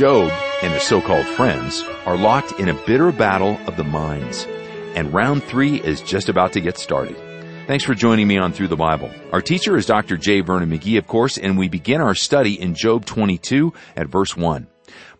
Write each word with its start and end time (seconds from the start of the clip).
Job 0.00 0.30
and 0.62 0.72
his 0.72 0.82
so-called 0.84 1.26
friends 1.26 1.84
are 2.06 2.16
locked 2.16 2.58
in 2.58 2.70
a 2.70 2.86
bitter 2.86 3.12
battle 3.12 3.60
of 3.66 3.76
the 3.76 3.84
minds, 3.84 4.46
and 4.94 5.12
round 5.12 5.44
three 5.44 5.78
is 5.78 6.00
just 6.00 6.30
about 6.30 6.54
to 6.54 6.60
get 6.62 6.78
started. 6.78 7.18
Thanks 7.66 7.84
for 7.84 7.94
joining 7.94 8.26
me 8.26 8.38
on 8.38 8.54
Through 8.54 8.68
the 8.68 8.76
Bible. 8.76 9.10
Our 9.30 9.42
teacher 9.42 9.76
is 9.76 9.84
Dr. 9.84 10.16
J. 10.16 10.40
Vernon 10.40 10.70
McGee, 10.70 10.96
of 10.96 11.06
course, 11.06 11.36
and 11.36 11.58
we 11.58 11.68
begin 11.68 12.00
our 12.00 12.14
study 12.14 12.58
in 12.58 12.74
Job 12.74 13.04
22 13.04 13.74
at 13.94 14.08
verse 14.08 14.34
1. 14.34 14.68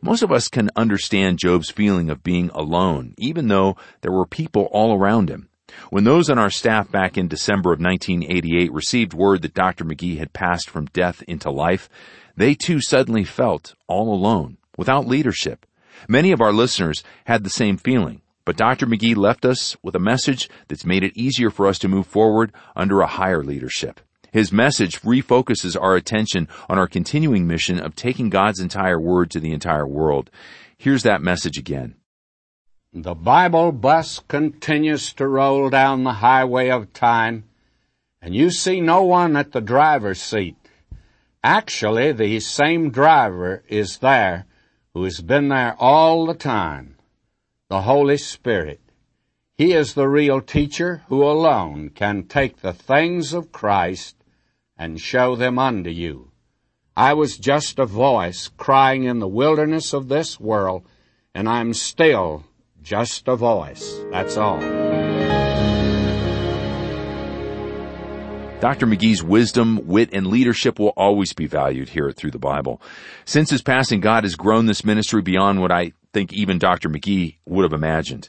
Most 0.00 0.22
of 0.22 0.32
us 0.32 0.48
can 0.48 0.70
understand 0.74 1.38
Job's 1.38 1.68
feeling 1.68 2.08
of 2.08 2.22
being 2.22 2.48
alone, 2.54 3.12
even 3.18 3.48
though 3.48 3.76
there 4.00 4.12
were 4.12 4.24
people 4.24 4.66
all 4.72 4.96
around 4.96 5.28
him. 5.28 5.50
When 5.90 6.04
those 6.04 6.30
on 6.30 6.38
our 6.38 6.48
staff 6.48 6.90
back 6.90 7.18
in 7.18 7.28
December 7.28 7.74
of 7.74 7.80
1988 7.80 8.72
received 8.72 9.12
word 9.12 9.42
that 9.42 9.52
Dr. 9.52 9.84
McGee 9.84 10.16
had 10.16 10.32
passed 10.32 10.70
from 10.70 10.86
death 10.86 11.22
into 11.28 11.50
life, 11.50 11.90
they 12.34 12.54
too 12.54 12.80
suddenly 12.80 13.24
felt 13.24 13.74
all 13.86 14.14
alone, 14.14 14.56
without 14.80 15.06
leadership. 15.06 15.66
Many 16.08 16.32
of 16.32 16.40
our 16.40 16.54
listeners 16.54 17.04
had 17.26 17.44
the 17.44 17.50
same 17.50 17.76
feeling, 17.76 18.22
but 18.46 18.56
Dr. 18.56 18.86
McGee 18.86 19.14
left 19.14 19.44
us 19.44 19.76
with 19.82 19.94
a 19.94 19.98
message 19.98 20.48
that's 20.68 20.86
made 20.86 21.04
it 21.04 21.14
easier 21.14 21.50
for 21.50 21.66
us 21.66 21.78
to 21.80 21.88
move 21.88 22.06
forward 22.06 22.50
under 22.74 23.02
a 23.02 23.06
higher 23.06 23.44
leadership. 23.44 24.00
His 24.32 24.52
message 24.52 25.02
refocuses 25.02 25.78
our 25.78 25.96
attention 25.96 26.48
on 26.66 26.78
our 26.78 26.86
continuing 26.86 27.46
mission 27.46 27.78
of 27.78 27.94
taking 27.94 28.30
God's 28.30 28.58
entire 28.58 28.98
word 28.98 29.30
to 29.32 29.40
the 29.40 29.52
entire 29.52 29.86
world. 29.86 30.30
Here's 30.78 31.02
that 31.02 31.20
message 31.20 31.58
again. 31.58 31.96
The 32.94 33.14
Bible 33.14 33.72
bus 33.72 34.20
continues 34.28 35.12
to 35.12 35.28
roll 35.28 35.68
down 35.68 36.04
the 36.04 36.14
highway 36.14 36.70
of 36.70 36.94
time, 36.94 37.44
and 38.22 38.34
you 38.34 38.50
see 38.50 38.80
no 38.80 39.02
one 39.02 39.36
at 39.36 39.52
the 39.52 39.60
driver's 39.60 40.22
seat. 40.22 40.56
Actually, 41.44 42.12
the 42.12 42.40
same 42.40 42.90
driver 42.90 43.62
is 43.68 43.98
there 43.98 44.46
who 44.94 45.04
has 45.04 45.20
been 45.20 45.48
there 45.48 45.76
all 45.78 46.26
the 46.26 46.34
time. 46.34 46.96
The 47.68 47.82
Holy 47.82 48.16
Spirit. 48.16 48.80
He 49.56 49.72
is 49.72 49.94
the 49.94 50.08
real 50.08 50.40
teacher 50.40 51.02
who 51.08 51.22
alone 51.22 51.90
can 51.90 52.24
take 52.24 52.60
the 52.60 52.72
things 52.72 53.32
of 53.32 53.52
Christ 53.52 54.16
and 54.76 55.00
show 55.00 55.36
them 55.36 55.58
unto 55.58 55.90
you. 55.90 56.32
I 56.96 57.14
was 57.14 57.36
just 57.36 57.78
a 57.78 57.86
voice 57.86 58.50
crying 58.56 59.04
in 59.04 59.20
the 59.20 59.28
wilderness 59.28 59.92
of 59.92 60.08
this 60.08 60.40
world, 60.40 60.82
and 61.34 61.48
I'm 61.48 61.74
still 61.74 62.44
just 62.82 63.28
a 63.28 63.36
voice. 63.36 64.00
That's 64.10 64.36
all. 64.36 64.60
Dr. 68.60 68.86
McGee's 68.86 69.22
wisdom, 69.22 69.86
wit, 69.86 70.10
and 70.12 70.26
leadership 70.26 70.78
will 70.78 70.92
always 70.94 71.32
be 71.32 71.46
valued 71.46 71.88
here 71.88 72.08
at 72.08 72.16
Through 72.16 72.32
the 72.32 72.38
Bible. 72.38 72.82
Since 73.24 73.48
his 73.48 73.62
passing, 73.62 74.00
God 74.00 74.24
has 74.24 74.36
grown 74.36 74.66
this 74.66 74.84
ministry 74.84 75.22
beyond 75.22 75.62
what 75.62 75.72
I 75.72 75.92
think 76.12 76.34
even 76.34 76.58
Dr. 76.58 76.90
McGee 76.90 77.38
would 77.46 77.62
have 77.62 77.72
imagined. 77.72 78.28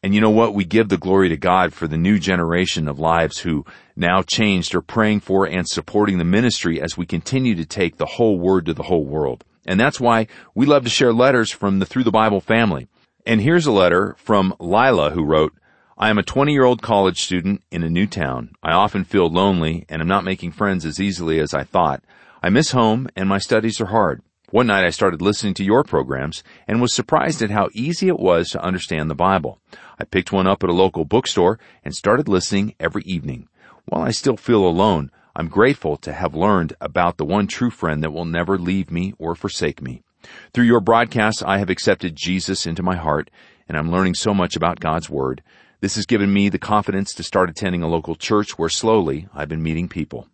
And 0.00 0.14
you 0.14 0.20
know 0.20 0.30
what? 0.30 0.54
We 0.54 0.64
give 0.64 0.88
the 0.88 0.98
glory 0.98 1.30
to 1.30 1.36
God 1.36 1.72
for 1.72 1.88
the 1.88 1.96
new 1.96 2.20
generation 2.20 2.86
of 2.86 3.00
lives 3.00 3.40
who 3.40 3.64
now 3.96 4.22
changed 4.22 4.72
are 4.76 4.82
praying 4.82 5.18
for 5.18 5.46
and 5.46 5.68
supporting 5.68 6.18
the 6.18 6.24
ministry 6.24 6.80
as 6.80 6.96
we 6.96 7.04
continue 7.04 7.56
to 7.56 7.66
take 7.66 7.96
the 7.96 8.06
whole 8.06 8.38
word 8.38 8.66
to 8.66 8.74
the 8.74 8.84
whole 8.84 9.04
world. 9.04 9.44
And 9.66 9.80
that's 9.80 10.00
why 10.00 10.28
we 10.54 10.64
love 10.64 10.84
to 10.84 10.90
share 10.90 11.12
letters 11.12 11.50
from 11.50 11.80
the 11.80 11.86
Through 11.86 12.04
the 12.04 12.12
Bible 12.12 12.40
family. 12.40 12.86
And 13.26 13.40
here's 13.40 13.66
a 13.66 13.72
letter 13.72 14.14
from 14.16 14.54
Lila 14.60 15.10
who 15.10 15.24
wrote, 15.24 15.54
I 15.98 16.08
am 16.08 16.16
a 16.16 16.22
20 16.22 16.52
year 16.52 16.64
old 16.64 16.80
college 16.80 17.18
student 17.18 17.62
in 17.70 17.82
a 17.82 17.90
new 17.90 18.06
town. 18.06 18.54
I 18.62 18.72
often 18.72 19.04
feel 19.04 19.28
lonely 19.28 19.84
and 19.90 20.00
am 20.00 20.08
not 20.08 20.24
making 20.24 20.52
friends 20.52 20.86
as 20.86 20.98
easily 20.98 21.38
as 21.38 21.52
I 21.52 21.64
thought. 21.64 22.02
I 22.42 22.48
miss 22.48 22.70
home 22.70 23.08
and 23.14 23.28
my 23.28 23.38
studies 23.38 23.78
are 23.78 23.86
hard. 23.86 24.22
One 24.50 24.68
night 24.68 24.84
I 24.84 24.90
started 24.90 25.20
listening 25.20 25.52
to 25.54 25.64
your 25.64 25.84
programs 25.84 26.42
and 26.66 26.80
was 26.80 26.94
surprised 26.94 27.42
at 27.42 27.50
how 27.50 27.68
easy 27.74 28.08
it 28.08 28.18
was 28.18 28.50
to 28.50 28.64
understand 28.64 29.10
the 29.10 29.14
Bible. 29.14 29.58
I 29.98 30.04
picked 30.04 30.32
one 30.32 30.46
up 30.46 30.64
at 30.64 30.70
a 30.70 30.74
local 30.74 31.04
bookstore 31.04 31.58
and 31.84 31.94
started 31.94 32.26
listening 32.26 32.74
every 32.80 33.02
evening. 33.04 33.48
While 33.84 34.02
I 34.02 34.12
still 34.12 34.38
feel 34.38 34.66
alone, 34.66 35.10
I'm 35.36 35.48
grateful 35.48 35.98
to 35.98 36.12
have 36.14 36.34
learned 36.34 36.74
about 36.80 37.18
the 37.18 37.24
one 37.26 37.46
true 37.46 37.70
friend 37.70 38.02
that 38.02 38.12
will 38.12 38.24
never 38.24 38.58
leave 38.58 38.90
me 38.90 39.12
or 39.18 39.34
forsake 39.34 39.82
me. 39.82 40.02
Through 40.54 40.64
your 40.64 40.80
broadcasts, 40.80 41.42
I 41.42 41.58
have 41.58 41.70
accepted 41.70 42.16
Jesus 42.16 42.66
into 42.66 42.82
my 42.82 42.96
heart 42.96 43.30
and 43.68 43.76
I'm 43.76 43.90
learning 43.90 44.14
so 44.14 44.32
much 44.32 44.56
about 44.56 44.80
God's 44.80 45.10
Word. 45.10 45.42
This 45.82 45.96
has 45.96 46.06
given 46.06 46.32
me 46.32 46.48
the 46.48 46.60
confidence 46.60 47.12
to 47.14 47.24
start 47.24 47.50
attending 47.50 47.82
a 47.82 47.88
local 47.88 48.14
church 48.14 48.56
where 48.56 48.68
slowly 48.68 49.26
I've 49.34 49.48
been 49.48 49.64
meeting 49.64 49.88
people. 49.88 50.28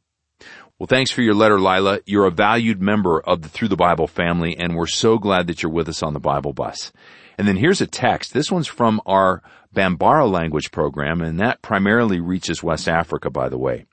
Well, 0.78 0.86
thanks 0.86 1.10
for 1.10 1.22
your 1.22 1.34
letter, 1.34 1.59
Lila. 1.59 2.00
You're 2.04 2.26
a 2.26 2.31
valued 2.31 2.82
member 2.82 3.19
of 3.19 3.41
the 3.41 3.48
Through 3.48 3.69
the 3.69 3.75
Bible 3.75 4.06
family, 4.06 4.54
and 4.59 4.76
we're 4.76 4.86
so 4.86 5.16
glad 5.16 5.47
that 5.47 5.62
you're 5.62 5.72
with 5.72 5.88
us 5.88 6.03
on 6.03 6.12
the 6.12 6.20
Bible 6.20 6.53
bus. 6.53 6.92
And 7.38 7.48
then 7.48 7.56
here's 7.56 7.81
a 7.81 7.86
text. 7.86 8.34
This 8.34 8.53
one's 8.53 8.66
from 8.66 9.00
our 9.06 9.42
Bambara 9.75 10.31
language 10.31 10.70
program, 10.70 11.22
and 11.22 11.41
that 11.41 11.62
primarily 11.62 12.20
reaches 12.20 12.62
West 12.62 12.86
Africa, 12.86 13.30
by 13.30 13.48
the 13.48 13.59
way. 13.59 13.86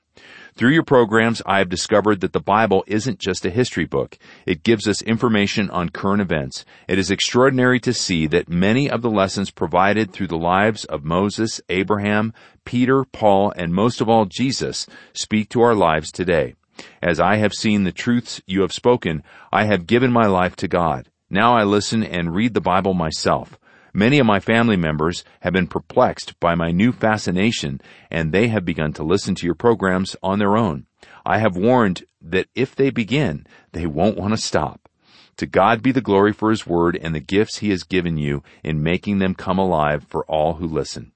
Through 0.56 0.70
your 0.70 0.84
programs, 0.84 1.42
I 1.44 1.58
have 1.58 1.68
discovered 1.68 2.22
that 2.22 2.32
the 2.32 2.40
Bible 2.40 2.82
isn't 2.86 3.18
just 3.18 3.44
a 3.44 3.50
history 3.50 3.84
book. 3.84 4.16
It 4.46 4.62
gives 4.62 4.88
us 4.88 5.02
information 5.02 5.68
on 5.68 5.90
current 5.90 6.22
events. 6.22 6.64
It 6.88 6.98
is 6.98 7.10
extraordinary 7.10 7.78
to 7.80 7.92
see 7.92 8.26
that 8.28 8.48
many 8.48 8.88
of 8.88 9.02
the 9.02 9.10
lessons 9.10 9.50
provided 9.50 10.12
through 10.12 10.28
the 10.28 10.38
lives 10.38 10.86
of 10.86 11.04
Moses, 11.04 11.60
Abraham, 11.68 12.32
Peter, 12.64 13.04
Paul, 13.04 13.52
and 13.54 13.74
most 13.74 14.00
of 14.00 14.08
all 14.08 14.24
Jesus 14.24 14.86
speak 15.12 15.50
to 15.50 15.60
our 15.60 15.74
lives 15.74 16.10
today. 16.10 16.54
As 17.02 17.20
I 17.20 17.36
have 17.36 17.52
seen 17.52 17.84
the 17.84 17.92
truths 17.92 18.40
you 18.46 18.62
have 18.62 18.72
spoken, 18.72 19.22
I 19.52 19.64
have 19.64 19.86
given 19.86 20.10
my 20.10 20.24
life 20.24 20.56
to 20.56 20.68
God. 20.68 21.10
Now 21.28 21.54
I 21.54 21.64
listen 21.64 22.02
and 22.02 22.34
read 22.34 22.54
the 22.54 22.62
Bible 22.62 22.94
myself. 22.94 23.58
Many 23.96 24.18
of 24.18 24.26
my 24.26 24.40
family 24.40 24.76
members 24.76 25.24
have 25.40 25.54
been 25.54 25.68
perplexed 25.68 26.38
by 26.38 26.54
my 26.54 26.70
new 26.70 26.92
fascination 26.92 27.80
and 28.10 28.30
they 28.30 28.48
have 28.48 28.62
begun 28.62 28.92
to 28.92 29.02
listen 29.02 29.34
to 29.36 29.46
your 29.46 29.54
programs 29.54 30.14
on 30.22 30.38
their 30.38 30.54
own. 30.54 30.84
I 31.24 31.38
have 31.38 31.56
warned 31.56 32.04
that 32.20 32.48
if 32.54 32.76
they 32.76 32.90
begin, 32.90 33.46
they 33.72 33.86
won't 33.86 34.18
want 34.18 34.34
to 34.34 34.36
stop. 34.36 34.90
To 35.38 35.46
God 35.46 35.82
be 35.82 35.92
the 35.92 36.02
glory 36.02 36.34
for 36.34 36.50
His 36.50 36.66
Word 36.66 36.98
and 37.00 37.14
the 37.14 37.20
gifts 37.20 37.60
He 37.60 37.70
has 37.70 37.84
given 37.84 38.18
you 38.18 38.42
in 38.62 38.82
making 38.82 39.18
them 39.18 39.34
come 39.34 39.58
alive 39.58 40.04
for 40.06 40.26
all 40.26 40.56
who 40.56 40.66
listen. 40.66 41.12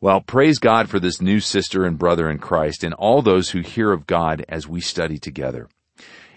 Well, 0.00 0.20
praise 0.20 0.58
God 0.58 0.88
for 0.88 0.98
this 0.98 1.22
new 1.22 1.38
sister 1.38 1.84
and 1.84 1.96
brother 1.96 2.28
in 2.28 2.38
Christ 2.38 2.82
and 2.82 2.92
all 2.92 3.22
those 3.22 3.50
who 3.50 3.60
hear 3.60 3.92
of 3.92 4.08
God 4.08 4.44
as 4.48 4.66
we 4.66 4.80
study 4.80 5.18
together. 5.18 5.68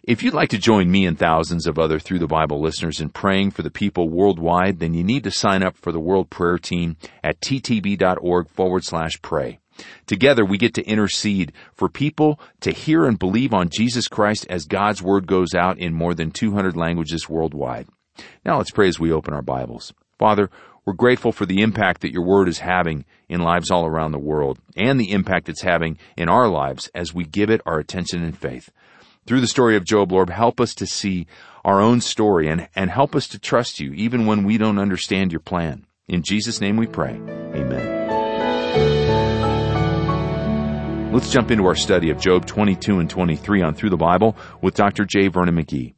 If 0.04 0.24
you'd 0.24 0.34
like 0.34 0.50
to 0.50 0.58
join 0.58 0.90
me 0.90 1.06
and 1.06 1.18
thousands 1.18 1.68
of 1.68 1.78
other 1.78 2.00
Through 2.00 2.18
the 2.18 2.28
Bible 2.28 2.60
listeners 2.60 3.00
in 3.00 3.10
praying 3.10 3.52
for 3.52 3.62
the 3.62 3.70
people 3.70 4.10
worldwide, 4.10 4.80
then 4.80 4.96
you 4.96 5.04
need 5.04 5.24
to 5.26 5.32
sign 5.32 5.62
up 5.62 5.78
for 5.78 5.92
the 5.92 6.00
World 6.00 6.32
Prayer 6.32 6.58
Team 6.58 6.98
at 7.24 7.40
ttb.org 7.40 8.50
forward 8.50 8.84
slash 8.84 9.22
pray. 9.22 9.60
Together 10.08 10.44
we 10.44 10.58
get 10.58 10.74
to 10.74 10.84
intercede 10.86 11.54
for 11.76 11.88
people 11.88 12.40
to 12.62 12.72
hear 12.72 13.06
and 13.06 13.20
believe 13.20 13.54
on 13.54 13.70
Jesus 13.70 14.08
Christ 14.08 14.48
as 14.50 14.66
God's 14.66 15.04
Word 15.04 15.28
goes 15.28 15.54
out 15.54 15.78
in 15.78 15.94
more 15.94 16.16
than 16.16 16.32
200 16.32 16.76
languages 16.76 17.30
worldwide. 17.30 17.88
Now 18.44 18.58
let's 18.58 18.72
pray 18.72 18.88
as 18.88 19.00
we 19.00 19.12
open 19.12 19.36
our 19.36 19.44
Bibles. 19.44 19.94
Father, 20.18 20.50
we're 20.84 20.94
grateful 20.94 21.32
for 21.32 21.46
the 21.46 21.62
impact 21.62 22.02
that 22.02 22.12
your 22.12 22.26
Word 22.26 22.48
is 22.48 22.58
having 22.58 23.06
in 23.30 23.42
lives 23.42 23.70
all 23.70 23.86
around 23.86 24.14
the 24.14 24.18
world 24.18 24.58
and 24.76 25.00
the 25.00 25.12
impact 25.12 25.48
it's 25.48 25.62
having 25.62 26.00
in 26.18 26.28
our 26.28 26.48
lives 26.48 26.90
as 26.96 27.14
we 27.14 27.24
give 27.24 27.52
it 27.52 27.62
our 27.68 27.78
attention 27.78 28.24
and 28.24 28.36
faith. 28.36 28.72
Through 29.28 29.42
the 29.42 29.48
story 29.48 29.76
of 29.76 29.84
Job, 29.86 30.12
Lord, 30.12 30.32
help 30.32 30.60
us 30.60 30.74
to 30.76 30.88
see 30.88 31.28
our 31.64 31.80
own 31.80 32.02
story 32.02 32.48
and, 32.48 32.68
and 32.76 32.90
help 32.90 33.16
us 33.16 33.28
to 33.30 33.40
trust 33.40 33.80
you 33.80 33.94
even 33.94 34.26
when 34.26 34.44
we 34.44 34.58
don't 34.58 34.80
understand 34.80 35.32
your 35.32 35.42
plan. 35.42 35.86
In 36.08 36.24
Jesus' 36.24 36.60
name 36.60 36.76
we 36.76 36.88
pray. 36.88 37.14
Amen. 37.14 38.02
Let's 41.14 41.30
jump 41.30 41.52
into 41.52 41.68
our 41.68 41.76
study 41.76 42.10
of 42.10 42.20
Job 42.20 42.48
22 42.48 43.00
and 43.00 43.10
23 43.10 43.62
on 43.62 43.76
Through 43.76 43.92
the 43.92 43.98
Bible 43.98 44.36
with 44.60 44.74
Dr. 44.74 45.06
J. 45.06 45.28
Vernon 45.28 45.56
McGee. 45.56 45.94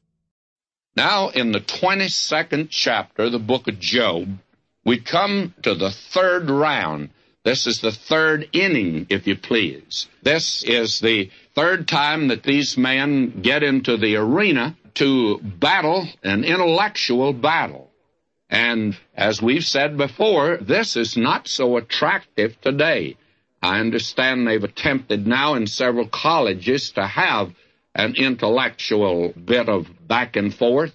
Now, 0.97 1.29
in 1.29 1.51
the 1.53 1.59
22nd 1.59 2.67
chapter 2.69 3.23
of 3.23 3.31
the 3.31 3.39
book 3.39 3.67
of 3.69 3.79
Job, 3.79 4.37
we 4.83 4.99
come 4.99 5.53
to 5.63 5.75
the 5.75 5.91
third 5.91 6.49
round. 6.49 7.11
This 7.43 7.67
is 7.67 7.81
the 7.81 7.91
third 7.91 8.47
inning, 8.53 9.07
if 9.09 9.27
you 9.27 9.35
please. 9.35 10.07
This 10.21 10.63
is 10.63 11.01
the 11.01 11.29
third 11.55 11.89
time 11.89 12.29
that 12.29 12.43
these 12.43 12.77
men 12.77 13.41
get 13.41 13.63
into 13.63 13.97
the 13.97 14.15
arena 14.15 14.77
to 14.95 15.39
battle 15.39 16.07
an 16.23 16.45
intellectual 16.45 17.33
battle. 17.33 17.91
And 18.49 18.95
as 19.13 19.41
we've 19.41 19.65
said 19.65 19.97
before, 19.97 20.57
this 20.57 20.95
is 20.95 21.17
not 21.17 21.49
so 21.49 21.75
attractive 21.75 22.59
today. 22.61 23.17
I 23.61 23.79
understand 23.79 24.47
they've 24.47 24.63
attempted 24.63 25.27
now 25.27 25.55
in 25.55 25.67
several 25.67 26.07
colleges 26.07 26.91
to 26.91 27.05
have 27.05 27.53
an 27.93 28.15
intellectual 28.15 29.33
bit 29.33 29.67
of 29.67 29.87
back 30.07 30.37
and 30.37 30.53
forth. 30.53 30.93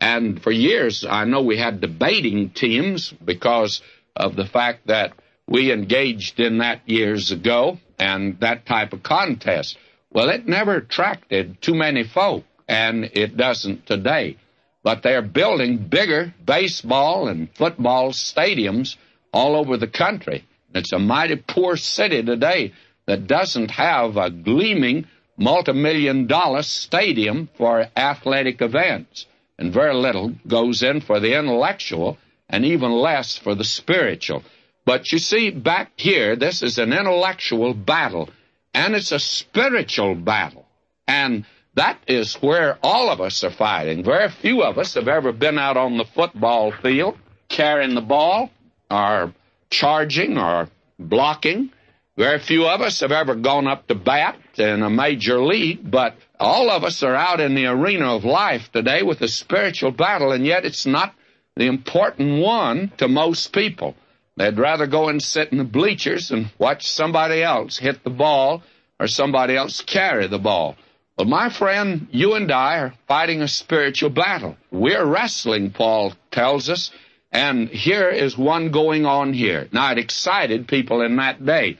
And 0.00 0.40
for 0.40 0.52
years, 0.52 1.04
I 1.08 1.24
know 1.24 1.42
we 1.42 1.58
had 1.58 1.80
debating 1.80 2.50
teams 2.50 3.12
because 3.24 3.82
of 4.14 4.36
the 4.36 4.46
fact 4.46 4.86
that 4.86 5.14
we 5.50 5.72
engaged 5.72 6.38
in 6.38 6.58
that 6.58 6.88
years 6.88 7.32
ago 7.32 7.78
and 7.98 8.38
that 8.38 8.64
type 8.64 8.92
of 8.94 9.02
contest. 9.02 9.76
Well, 10.10 10.30
it 10.30 10.46
never 10.46 10.76
attracted 10.76 11.60
too 11.60 11.74
many 11.74 12.04
folk, 12.04 12.44
and 12.68 13.04
it 13.12 13.36
doesn't 13.36 13.84
today. 13.84 14.36
But 14.82 15.02
they're 15.02 15.22
building 15.22 15.76
bigger 15.76 16.32
baseball 16.46 17.28
and 17.28 17.50
football 17.54 18.12
stadiums 18.12 18.96
all 19.32 19.56
over 19.56 19.76
the 19.76 19.88
country. 19.88 20.44
It's 20.72 20.92
a 20.92 20.98
mighty 20.98 21.36
poor 21.36 21.76
city 21.76 22.22
today 22.22 22.72
that 23.06 23.26
doesn't 23.26 23.72
have 23.72 24.16
a 24.16 24.30
gleaming 24.30 25.06
multi-million 25.36 26.28
dollar 26.28 26.62
stadium 26.62 27.48
for 27.58 27.88
athletic 27.96 28.62
events. 28.62 29.26
And 29.58 29.72
very 29.72 29.94
little 29.94 30.32
goes 30.46 30.82
in 30.82 31.00
for 31.00 31.18
the 31.18 31.36
intellectual 31.36 32.18
and 32.48 32.64
even 32.64 32.92
less 32.92 33.36
for 33.36 33.54
the 33.54 33.64
spiritual. 33.64 34.44
But 34.90 35.12
you 35.12 35.20
see, 35.20 35.50
back 35.50 35.92
here, 35.94 36.34
this 36.34 36.64
is 36.64 36.76
an 36.76 36.92
intellectual 36.92 37.74
battle, 37.74 38.28
and 38.74 38.96
it's 38.96 39.12
a 39.12 39.20
spiritual 39.20 40.16
battle. 40.16 40.66
And 41.06 41.46
that 41.76 42.00
is 42.08 42.34
where 42.42 42.76
all 42.82 43.08
of 43.08 43.20
us 43.20 43.44
are 43.44 43.52
fighting. 43.52 44.02
Very 44.02 44.30
few 44.30 44.64
of 44.64 44.78
us 44.78 44.94
have 44.94 45.06
ever 45.06 45.30
been 45.30 45.60
out 45.60 45.76
on 45.76 45.96
the 45.96 46.04
football 46.04 46.72
field 46.72 47.16
carrying 47.48 47.94
the 47.94 48.00
ball, 48.00 48.50
or 48.90 49.32
charging, 49.70 50.36
or 50.36 50.68
blocking. 50.98 51.70
Very 52.16 52.40
few 52.40 52.66
of 52.66 52.80
us 52.80 52.98
have 52.98 53.12
ever 53.12 53.36
gone 53.36 53.68
up 53.68 53.86
to 53.86 53.94
bat 53.94 54.40
in 54.58 54.82
a 54.82 54.90
major 54.90 55.40
league, 55.40 55.88
but 55.88 56.16
all 56.40 56.68
of 56.68 56.82
us 56.82 57.04
are 57.04 57.14
out 57.14 57.38
in 57.38 57.54
the 57.54 57.66
arena 57.66 58.16
of 58.16 58.24
life 58.24 58.72
today 58.72 59.04
with 59.04 59.20
a 59.20 59.28
spiritual 59.28 59.92
battle, 59.92 60.32
and 60.32 60.44
yet 60.44 60.64
it's 60.64 60.84
not 60.84 61.14
the 61.54 61.66
important 61.66 62.42
one 62.42 62.90
to 62.96 63.06
most 63.06 63.52
people. 63.52 63.94
They'd 64.40 64.56
rather 64.56 64.86
go 64.86 65.10
and 65.10 65.22
sit 65.22 65.52
in 65.52 65.58
the 65.58 65.64
bleachers 65.64 66.30
and 66.30 66.50
watch 66.56 66.90
somebody 66.90 67.42
else 67.42 67.76
hit 67.76 68.02
the 68.02 68.08
ball 68.08 68.62
or 68.98 69.06
somebody 69.06 69.54
else 69.54 69.82
carry 69.82 70.28
the 70.28 70.38
ball. 70.38 70.76
But 71.18 71.26
my 71.26 71.50
friend, 71.50 72.08
you 72.10 72.32
and 72.32 72.50
I 72.50 72.78
are 72.78 72.94
fighting 73.06 73.42
a 73.42 73.48
spiritual 73.48 74.08
battle. 74.08 74.56
We're 74.70 75.04
wrestling, 75.04 75.72
Paul 75.72 76.14
tells 76.30 76.70
us, 76.70 76.90
and 77.30 77.68
here 77.68 78.08
is 78.08 78.38
one 78.38 78.70
going 78.70 79.04
on 79.04 79.34
here. 79.34 79.68
Now, 79.72 79.92
it 79.92 79.98
excited 79.98 80.66
people 80.66 81.02
in 81.02 81.16
that 81.16 81.44
day. 81.44 81.76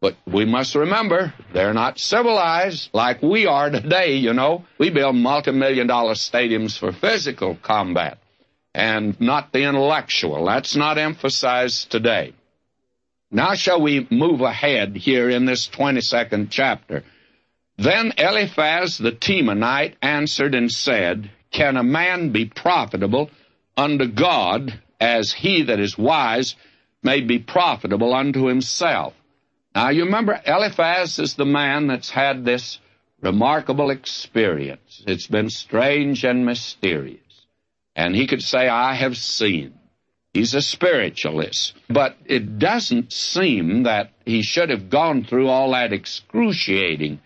But 0.00 0.14
we 0.28 0.44
must 0.44 0.76
remember, 0.76 1.34
they're 1.52 1.74
not 1.74 1.98
civilized 1.98 2.88
like 2.92 3.20
we 3.20 3.48
are 3.48 3.68
today, 3.68 4.14
you 4.14 4.32
know. 4.32 4.64
We 4.78 4.90
build 4.90 5.16
multi-million 5.16 5.88
dollar 5.88 6.14
stadiums 6.14 6.78
for 6.78 6.92
physical 6.92 7.56
combat 7.60 8.18
and 8.76 9.18
not 9.18 9.52
the 9.52 9.62
intellectual. 9.62 10.44
That's 10.44 10.76
not 10.76 10.98
emphasized 10.98 11.90
today. 11.90 12.34
Now 13.30 13.54
shall 13.54 13.80
we 13.80 14.06
move 14.10 14.42
ahead 14.42 14.96
here 14.96 15.30
in 15.30 15.46
this 15.46 15.66
22nd 15.66 16.48
chapter. 16.50 17.02
Then 17.78 18.12
Eliphaz 18.18 18.98
the 18.98 19.12
Temanite 19.12 19.94
answered 20.02 20.54
and 20.54 20.70
said, 20.70 21.30
Can 21.50 21.78
a 21.78 21.82
man 21.82 22.30
be 22.30 22.44
profitable 22.44 23.30
unto 23.78 24.06
God 24.06 24.78
as 25.00 25.32
he 25.32 25.62
that 25.62 25.80
is 25.80 25.96
wise 25.96 26.54
may 27.02 27.22
be 27.22 27.38
profitable 27.38 28.14
unto 28.14 28.46
himself? 28.46 29.14
Now 29.74 29.88
you 29.88 30.04
remember 30.04 30.38
Eliphaz 30.46 31.18
is 31.18 31.34
the 31.34 31.46
man 31.46 31.86
that's 31.86 32.10
had 32.10 32.44
this 32.44 32.78
remarkable 33.22 33.90
experience. 33.90 35.02
It's 35.06 35.26
been 35.26 35.48
strange 35.48 36.24
and 36.24 36.44
mysterious 36.44 37.25
and 37.96 38.14
he 38.14 38.28
could 38.28 38.42
say, 38.42 38.68
I 38.68 38.94
have 38.94 39.16
seen." 39.16 39.72
He's 40.36 40.54
a 40.54 40.60
spiritualist. 40.60 41.72
But 41.88 42.18
it 42.26 42.58
doesn't 42.58 43.10
seem 43.10 43.84
that 43.84 44.10
he 44.26 44.42
should 44.42 44.68
have 44.68 44.90
gone 44.90 45.24
through 45.24 45.48
all 45.48 45.72
that 45.72 45.94
excruciating 45.94 47.20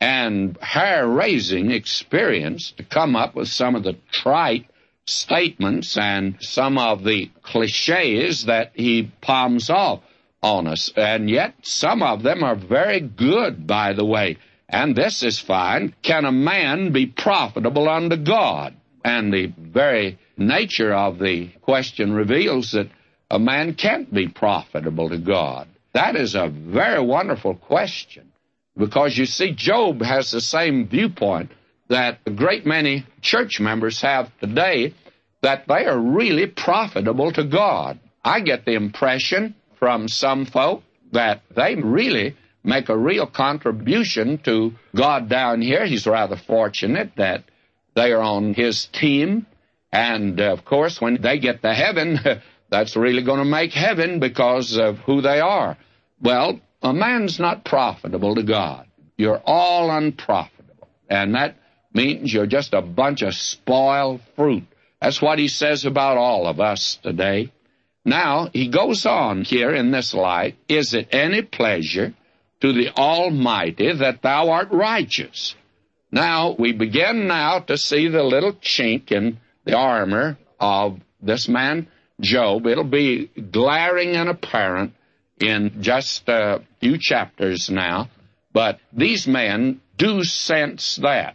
and 0.00 0.56
hair 0.60 1.04
raising 1.04 1.72
experience 1.72 2.70
to 2.76 2.84
come 2.84 3.16
up 3.16 3.34
with 3.34 3.48
some 3.48 3.74
of 3.74 3.82
the 3.82 3.96
trite 4.12 4.66
statements 5.04 5.96
and 5.96 6.36
some 6.40 6.78
of 6.78 7.02
the 7.02 7.28
cliches 7.42 8.44
that 8.44 8.70
he 8.74 9.10
palms 9.20 9.68
off 9.68 10.02
on 10.40 10.68
us. 10.68 10.92
And 10.94 11.28
yet, 11.28 11.54
some 11.62 12.04
of 12.04 12.22
them 12.22 12.44
are 12.44 12.54
very 12.54 13.00
good, 13.00 13.66
by 13.66 13.94
the 13.94 14.04
way. 14.04 14.36
And 14.68 14.94
this 14.94 15.24
is 15.24 15.40
fine. 15.40 15.94
Can 16.02 16.24
a 16.24 16.32
man 16.32 16.92
be 16.92 17.06
profitable 17.06 17.88
unto 17.88 18.16
God? 18.16 18.74
And 19.04 19.32
the 19.32 19.52
very 19.58 20.18
nature 20.36 20.94
of 20.94 21.18
the 21.18 21.50
question 21.60 22.12
reveals 22.14 22.72
that 22.72 22.88
a 23.30 23.38
man 23.38 23.74
can't 23.74 24.12
be 24.12 24.28
profitable 24.28 25.10
to 25.10 25.18
God. 25.18 25.68
That 25.92 26.16
is 26.16 26.34
a 26.34 26.48
very 26.48 27.00
wonderful 27.00 27.54
question 27.54 28.32
because 28.76 29.16
you 29.16 29.26
see, 29.26 29.52
Job 29.52 30.02
has 30.02 30.30
the 30.30 30.40
same 30.40 30.88
viewpoint 30.88 31.52
that 31.88 32.18
a 32.26 32.30
great 32.30 32.66
many 32.66 33.06
church 33.20 33.60
members 33.60 34.00
have 34.00 34.30
today 34.40 34.94
that 35.42 35.68
they 35.68 35.84
are 35.84 35.98
really 35.98 36.46
profitable 36.46 37.30
to 37.32 37.44
God. 37.44 38.00
I 38.24 38.40
get 38.40 38.64
the 38.64 38.72
impression 38.72 39.54
from 39.78 40.08
some 40.08 40.46
folk 40.46 40.82
that 41.12 41.42
they 41.54 41.74
really 41.76 42.36
make 42.64 42.88
a 42.88 42.96
real 42.96 43.26
contribution 43.26 44.38
to 44.38 44.72
God 44.96 45.28
down 45.28 45.60
here. 45.60 45.84
He's 45.84 46.06
rather 46.06 46.36
fortunate 46.36 47.12
that 47.16 47.44
they 47.94 48.12
are 48.12 48.20
on 48.20 48.54
his 48.54 48.86
team. 48.86 49.46
And 49.92 50.40
uh, 50.40 50.52
of 50.52 50.64
course, 50.64 51.00
when 51.00 51.20
they 51.20 51.38
get 51.38 51.62
to 51.62 51.72
heaven, 51.72 52.18
that's 52.70 52.96
really 52.96 53.22
going 53.22 53.38
to 53.38 53.44
make 53.44 53.72
heaven 53.72 54.18
because 54.20 54.76
of 54.76 54.98
who 54.98 55.20
they 55.20 55.40
are. 55.40 55.76
Well, 56.20 56.60
a 56.82 56.92
man's 56.92 57.38
not 57.38 57.64
profitable 57.64 58.34
to 58.34 58.42
God. 58.42 58.86
You're 59.16 59.42
all 59.44 59.90
unprofitable. 59.90 60.88
And 61.08 61.34
that 61.34 61.56
means 61.92 62.32
you're 62.32 62.46
just 62.46 62.74
a 62.74 62.82
bunch 62.82 63.22
of 63.22 63.34
spoiled 63.34 64.20
fruit. 64.36 64.64
That's 65.00 65.22
what 65.22 65.38
he 65.38 65.48
says 65.48 65.84
about 65.84 66.16
all 66.16 66.46
of 66.46 66.60
us 66.60 66.98
today. 67.02 67.52
Now, 68.04 68.50
he 68.52 68.68
goes 68.68 69.06
on 69.06 69.44
here 69.44 69.74
in 69.74 69.90
this 69.90 70.12
light 70.12 70.56
Is 70.68 70.94
it 70.94 71.08
any 71.12 71.42
pleasure 71.42 72.14
to 72.60 72.72
the 72.72 72.90
Almighty 72.90 73.92
that 73.92 74.22
thou 74.22 74.50
art 74.50 74.70
righteous? 74.70 75.54
Now, 76.14 76.54
we 76.56 76.70
begin 76.70 77.26
now 77.26 77.58
to 77.58 77.76
see 77.76 78.06
the 78.06 78.22
little 78.22 78.52
chink 78.52 79.10
in 79.10 79.40
the 79.64 79.76
armor 79.76 80.38
of 80.60 81.00
this 81.20 81.48
man, 81.48 81.88
Job. 82.20 82.68
It'll 82.68 82.84
be 82.84 83.26
glaring 83.26 84.14
and 84.14 84.28
apparent 84.28 84.92
in 85.40 85.82
just 85.82 86.28
a 86.28 86.62
few 86.78 86.98
chapters 86.98 87.68
now, 87.68 88.10
but 88.52 88.78
these 88.92 89.26
men 89.26 89.80
do 89.98 90.22
sense 90.22 90.94
that. 91.02 91.34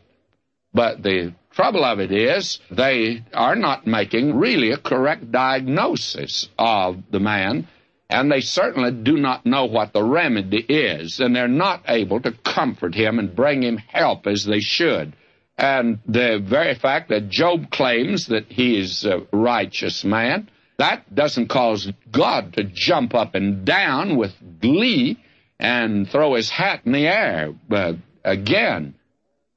But 0.73 1.03
the 1.03 1.33
trouble 1.51 1.83
of 1.83 1.99
it 1.99 2.13
is 2.13 2.59
they 2.71 3.25
are 3.33 3.57
not 3.57 3.85
making 3.85 4.37
really 4.37 4.71
a 4.71 4.77
correct 4.77 5.29
diagnosis 5.29 6.47
of 6.57 7.03
the 7.11 7.19
man 7.19 7.67
and 8.09 8.31
they 8.31 8.41
certainly 8.41 8.91
do 8.91 9.17
not 9.17 9.45
know 9.45 9.65
what 9.65 9.93
the 9.93 10.03
remedy 10.03 10.65
is, 10.67 11.19
and 11.19 11.35
they're 11.35 11.47
not 11.47 11.83
able 11.87 12.19
to 12.21 12.31
comfort 12.31 12.95
him 12.95 13.19
and 13.19 13.35
bring 13.35 13.61
him 13.61 13.77
help 13.77 14.25
as 14.25 14.45
they 14.45 14.59
should. 14.59 15.13
And 15.57 15.99
the 16.07 16.41
very 16.43 16.73
fact 16.73 17.09
that 17.09 17.29
Job 17.29 17.69
claims 17.69 18.27
that 18.27 18.45
he 18.47 18.79
is 18.79 19.05
a 19.05 19.27
righteous 19.31 20.03
man, 20.03 20.49
that 20.77 21.13
doesn't 21.13 21.49
cause 21.49 21.91
God 22.09 22.53
to 22.53 22.63
jump 22.63 23.13
up 23.13 23.35
and 23.35 23.65
down 23.65 24.15
with 24.15 24.33
glee 24.61 25.19
and 25.59 26.09
throw 26.09 26.35
his 26.35 26.49
hat 26.49 26.81
in 26.85 26.93
the 26.93 27.05
air. 27.05 27.53
But 27.67 27.97
again, 28.23 28.95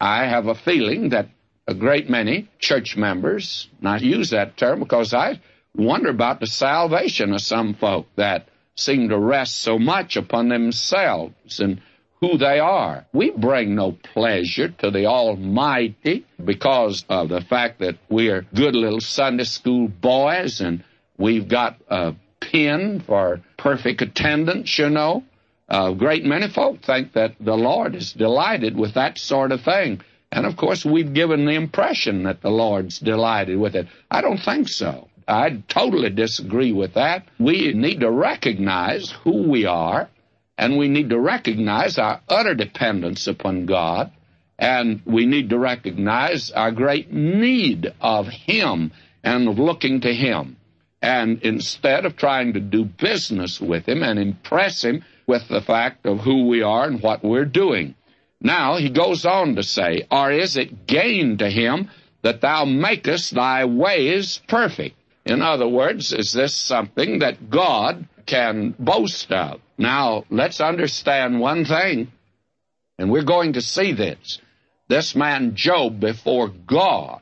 I 0.00 0.26
have 0.26 0.48
a 0.48 0.56
feeling 0.56 1.10
that 1.10 1.28
a 1.68 1.74
great 1.74 2.10
many 2.10 2.48
church 2.58 2.96
members, 2.96 3.68
and 3.78 3.88
I 3.88 3.98
use 3.98 4.30
that 4.30 4.56
term 4.56 4.80
because 4.80 5.14
I 5.14 5.40
wonder 5.74 6.10
about 6.10 6.40
the 6.40 6.46
salvation 6.46 7.32
of 7.32 7.40
some 7.40 7.74
folk 7.74 8.06
that 8.16 8.48
seem 8.74 9.08
to 9.08 9.18
rest 9.18 9.60
so 9.60 9.78
much 9.78 10.16
upon 10.16 10.48
themselves 10.48 11.60
and 11.60 11.80
who 12.20 12.38
they 12.38 12.60
are. 12.60 13.04
We 13.12 13.30
bring 13.30 13.74
no 13.74 13.92
pleasure 13.92 14.68
to 14.68 14.90
the 14.90 15.06
Almighty 15.06 16.24
because 16.42 17.04
of 17.08 17.28
the 17.28 17.40
fact 17.40 17.80
that 17.80 17.98
we're 18.08 18.46
good 18.54 18.76
little 18.76 19.00
Sunday 19.00 19.44
school 19.44 19.88
boys 19.88 20.60
and 20.60 20.84
we've 21.18 21.48
got 21.48 21.76
a 21.88 22.14
pin 22.40 23.02
for 23.06 23.40
perfect 23.56 24.02
attendance, 24.02 24.78
you 24.78 24.88
know. 24.88 25.24
A 25.68 25.94
great 25.94 26.24
many 26.24 26.48
folk 26.48 26.82
think 26.82 27.14
that 27.14 27.34
the 27.40 27.56
Lord 27.56 27.94
is 27.94 28.12
delighted 28.12 28.76
with 28.76 28.94
that 28.94 29.18
sort 29.18 29.52
of 29.52 29.62
thing. 29.62 30.00
And 30.30 30.46
of 30.46 30.56
course, 30.56 30.84
we've 30.84 31.12
given 31.12 31.44
the 31.44 31.52
impression 31.54 32.22
that 32.22 32.40
the 32.40 32.50
Lord's 32.50 32.98
delighted 32.98 33.58
with 33.58 33.74
it. 33.74 33.88
I 34.10 34.20
don't 34.20 34.38
think 34.38 34.68
so. 34.68 35.08
I 35.28 35.62
totally 35.68 36.10
disagree 36.10 36.72
with 36.72 36.94
that. 36.94 37.26
We 37.38 37.72
need 37.72 38.00
to 38.00 38.10
recognize 38.10 39.10
who 39.10 39.48
we 39.48 39.66
are, 39.66 40.08
and 40.58 40.78
we 40.78 40.88
need 40.88 41.10
to 41.10 41.18
recognize 41.18 41.98
our 41.98 42.20
utter 42.28 42.54
dependence 42.54 43.26
upon 43.26 43.66
God, 43.66 44.12
and 44.58 45.02
we 45.04 45.26
need 45.26 45.50
to 45.50 45.58
recognize 45.58 46.50
our 46.50 46.70
great 46.70 47.12
need 47.12 47.92
of 48.00 48.28
Him 48.28 48.92
and 49.22 49.48
of 49.48 49.58
looking 49.58 50.00
to 50.02 50.14
Him. 50.14 50.56
And 51.00 51.42
instead 51.42 52.04
of 52.04 52.16
trying 52.16 52.52
to 52.52 52.60
do 52.60 52.84
business 52.84 53.60
with 53.60 53.88
Him 53.88 54.02
and 54.02 54.18
impress 54.18 54.84
Him 54.84 55.04
with 55.26 55.48
the 55.48 55.60
fact 55.60 56.06
of 56.06 56.20
who 56.20 56.46
we 56.46 56.62
are 56.62 56.86
and 56.86 57.02
what 57.02 57.24
we're 57.24 57.44
doing. 57.44 57.94
Now 58.40 58.76
he 58.76 58.90
goes 58.90 59.24
on 59.24 59.54
to 59.56 59.62
say, 59.62 60.06
Or 60.10 60.32
is 60.32 60.56
it 60.56 60.86
gain 60.86 61.38
to 61.38 61.48
him 61.48 61.90
that 62.22 62.40
thou 62.40 62.64
makest 62.64 63.34
thy 63.34 63.64
ways 63.64 64.40
perfect? 64.48 64.96
In 65.24 65.42
other 65.42 65.68
words, 65.68 66.12
is 66.12 66.32
this 66.32 66.54
something 66.54 67.20
that 67.20 67.50
God 67.50 68.08
can 68.26 68.74
boast 68.78 69.32
of? 69.32 69.60
Now, 69.78 70.24
let's 70.30 70.60
understand 70.60 71.40
one 71.40 71.64
thing, 71.64 72.10
and 72.98 73.10
we're 73.10 73.22
going 73.22 73.54
to 73.54 73.60
see 73.60 73.92
this. 73.92 74.40
This 74.88 75.14
man 75.14 75.54
Job 75.54 76.00
before 76.00 76.48
God, 76.48 77.20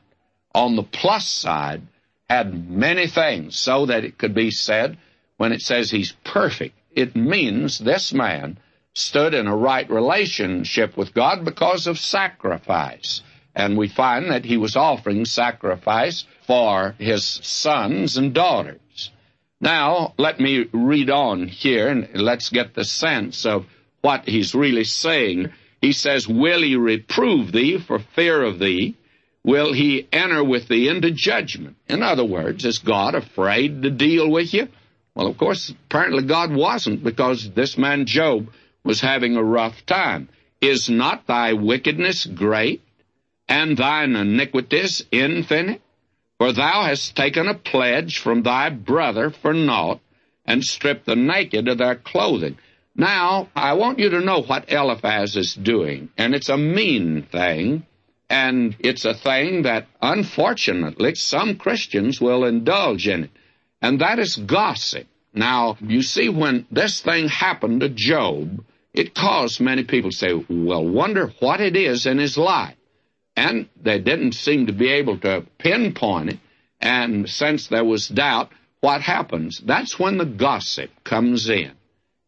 on 0.53 0.75
the 0.75 0.83
plus 0.83 1.27
side, 1.27 1.83
had 2.29 2.69
many 2.69 3.07
things 3.07 3.57
so 3.57 3.85
that 3.85 4.03
it 4.03 4.17
could 4.17 4.33
be 4.33 4.51
said 4.51 4.97
when 5.37 5.51
it 5.51 5.61
says 5.61 5.89
he's 5.89 6.13
perfect, 6.23 6.77
it 6.91 7.15
means 7.15 7.79
this 7.79 8.13
man 8.13 8.57
stood 8.93 9.33
in 9.33 9.47
a 9.47 9.55
right 9.55 9.89
relationship 9.89 10.97
with 10.97 11.13
God 11.13 11.45
because 11.45 11.87
of 11.87 11.97
sacrifice. 11.97 13.21
And 13.55 13.77
we 13.77 13.87
find 13.87 14.31
that 14.31 14.45
he 14.45 14.57
was 14.57 14.75
offering 14.75 15.25
sacrifice 15.25 16.25
for 16.47 16.95
his 16.97 17.25
sons 17.25 18.17
and 18.17 18.33
daughters. 18.33 19.11
Now, 19.59 20.13
let 20.17 20.39
me 20.39 20.67
read 20.71 21.09
on 21.09 21.47
here 21.47 21.87
and 21.87 22.09
let's 22.15 22.49
get 22.49 22.73
the 22.73 22.85
sense 22.85 23.45
of 23.45 23.65
what 24.01 24.27
he's 24.27 24.55
really 24.55 24.85
saying. 24.85 25.51
He 25.81 25.93
says, 25.93 26.27
Will 26.27 26.61
he 26.61 26.75
reprove 26.75 27.51
thee 27.51 27.77
for 27.77 27.99
fear 27.99 28.41
of 28.41 28.59
thee? 28.59 28.95
Will 29.43 29.73
he 29.73 30.07
enter 30.11 30.43
with 30.43 30.67
thee 30.67 30.87
into 30.87 31.11
judgment? 31.11 31.75
In 31.87 32.03
other 32.03 32.25
words, 32.25 32.63
is 32.65 32.79
God 32.79 33.15
afraid 33.15 33.81
to 33.83 33.89
deal 33.89 34.29
with 34.29 34.53
you? 34.53 34.67
Well, 35.15 35.27
of 35.27 35.37
course, 35.37 35.69
apparently 35.69 36.23
God 36.23 36.53
wasn't 36.53 37.03
because 37.03 37.51
this 37.51 37.77
man 37.77 38.05
Job 38.05 38.49
was 38.83 39.01
having 39.01 39.35
a 39.35 39.43
rough 39.43 39.85
time. 39.85 40.29
Is 40.61 40.89
not 40.89 41.25
thy 41.25 41.53
wickedness 41.53 42.25
great, 42.25 42.81
and 43.51 43.75
thine 43.75 44.15
iniquities 44.15 45.03
infinite? 45.11 45.81
For 46.37 46.53
thou 46.53 46.83
hast 46.83 47.17
taken 47.17 47.49
a 47.49 47.53
pledge 47.53 48.17
from 48.17 48.43
thy 48.43 48.69
brother 48.69 49.29
for 49.29 49.53
naught, 49.53 49.99
and 50.45 50.63
stripped 50.63 51.05
the 51.05 51.17
naked 51.17 51.67
of 51.67 51.77
their 51.77 51.95
clothing. 51.95 52.57
Now, 52.95 53.49
I 53.53 53.73
want 53.73 53.99
you 53.99 54.09
to 54.11 54.21
know 54.21 54.41
what 54.41 54.71
Eliphaz 54.71 55.35
is 55.35 55.53
doing, 55.53 56.09
and 56.17 56.33
it's 56.33 56.47
a 56.47 56.57
mean 56.57 57.23
thing, 57.23 57.85
and 58.29 58.75
it's 58.79 59.03
a 59.03 59.13
thing 59.13 59.63
that, 59.63 59.87
unfortunately, 60.01 61.15
some 61.15 61.57
Christians 61.57 62.21
will 62.21 62.45
indulge 62.45 63.07
in 63.07 63.25
it, 63.25 63.31
and 63.81 63.99
that 63.99 64.17
is 64.17 64.37
gossip. 64.37 65.07
Now, 65.33 65.77
you 65.81 66.01
see, 66.01 66.29
when 66.29 66.65
this 66.71 67.01
thing 67.01 67.27
happened 67.27 67.81
to 67.81 67.89
Job, 67.89 68.63
it 68.93 69.13
caused 69.13 69.59
many 69.59 69.83
people 69.83 70.11
to 70.11 70.15
say, 70.15 70.45
well, 70.49 70.85
wonder 70.85 71.33
what 71.39 71.59
it 71.59 71.75
is 71.75 72.05
in 72.05 72.17
his 72.17 72.37
life. 72.37 72.75
And 73.35 73.69
they 73.81 73.99
didn't 73.99 74.33
seem 74.33 74.67
to 74.67 74.73
be 74.73 74.89
able 74.89 75.17
to 75.19 75.45
pinpoint 75.57 76.33
it. 76.33 76.39
And 76.79 77.29
since 77.29 77.67
there 77.67 77.85
was 77.85 78.07
doubt, 78.07 78.51
what 78.81 79.01
happens? 79.01 79.61
That's 79.63 79.99
when 79.99 80.17
the 80.17 80.25
gossip 80.25 80.89
comes 81.03 81.49
in 81.49 81.71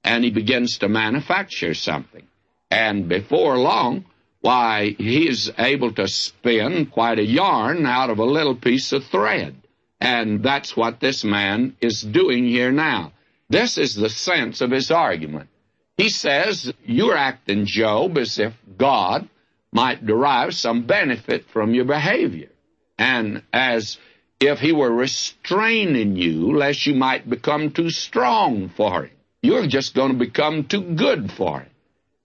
and 0.04 0.24
he 0.24 0.32
begins 0.32 0.78
to 0.80 0.88
manufacture 0.88 1.74
something. 1.74 2.28
And 2.70 3.10
before 3.10 3.58
long, 3.58 4.06
why, 4.42 4.96
he's 4.98 5.50
able 5.58 5.94
to 5.94 6.08
spin 6.08 6.88
quite 6.88 7.18
a 7.18 7.26
yarn 7.26 7.86
out 7.86 8.10
of 8.10 8.20
a 8.20 8.26
little 8.26 8.56
piece 8.56 8.92
of 8.92 9.06
thread. 9.06 9.56
And 10.02 10.44
that's 10.44 10.76
what 10.76 11.00
this 11.00 11.24
man 11.24 11.78
is 11.80 12.02
doing 12.02 12.46
here 12.46 12.72
now. 12.72 13.14
This 13.50 13.78
is 13.78 13.96
the 13.96 14.10
sense 14.10 14.62
of 14.62 14.72
his 14.72 14.92
argument. 14.92 15.50
He 15.96 16.10
says, 16.10 16.74
You're 16.86 17.16
acting, 17.16 17.66
Job, 17.66 18.18
as 18.18 18.38
if 18.38 18.54
God 18.78 19.30
might 19.74 20.06
derive 20.06 20.54
some 20.54 20.84
benefit 20.86 21.50
from 21.50 21.74
your 21.74 21.86
behavior, 21.86 22.50
and 22.98 23.42
as 23.52 23.98
if 24.40 24.60
he 24.60 24.72
were 24.72 24.92
restraining 24.92 26.16
you 26.16 26.56
lest 26.56 26.86
you 26.86 26.94
might 26.94 27.30
become 27.30 27.72
too 27.72 27.90
strong 27.90 28.70
for 28.70 29.04
him. 29.04 29.12
You're 29.42 29.68
just 29.68 29.96
going 29.96 30.14
to 30.14 30.18
become 30.18 30.66
too 30.66 30.82
good 30.96 31.32
for 31.32 31.62
him. 31.62 31.70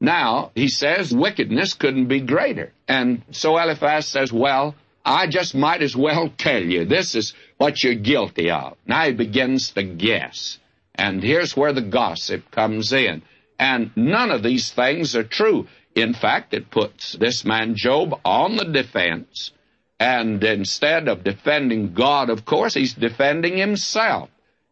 Now, 0.01 0.53
he 0.55 0.69
says, 0.69 1.13
wickedness 1.13 1.75
couldn't 1.75 2.07
be 2.07 2.21
greater. 2.21 2.73
And 2.87 3.23
so 3.33 3.59
Eliphaz 3.59 4.07
says, 4.07 4.33
Well, 4.33 4.77
I 5.05 5.27
just 5.27 5.55
might 5.55 5.83
as 5.83 5.97
well 5.97 6.31
tell 6.37 6.63
you, 6.63 6.85
this 6.85 7.15
is 7.15 7.35
what 7.57 7.83
you're 7.83 7.95
guilty 7.95 8.51
of. 8.51 8.77
Now 8.87 9.07
he 9.07 9.13
begins 9.13 9.71
to 9.71 9.83
guess. 9.83 10.59
And 10.95 11.23
here's 11.23 11.57
where 11.57 11.73
the 11.73 11.83
gossip 11.83 12.51
comes 12.51 12.93
in. 12.93 13.23
And 13.59 13.91
none 13.97 14.31
of 14.31 14.43
these 14.43 14.71
things 14.71 15.17
are 15.17 15.25
true. 15.25 15.67
In 15.99 16.15
fact, 16.15 16.55
it 16.55 16.71
puts 16.71 17.15
this 17.15 17.45
man 17.45 17.75
Job 17.75 18.21
on 18.25 18.55
the 18.55 18.65
defense. 18.65 19.51
And 19.99 20.43
instead 20.45 21.09
of 21.09 21.25
defending 21.25 21.93
God, 21.93 22.31
of 22.31 22.45
course, 22.45 22.75
he's 22.75 22.95
defending 22.95 23.57
himself. 23.57 24.31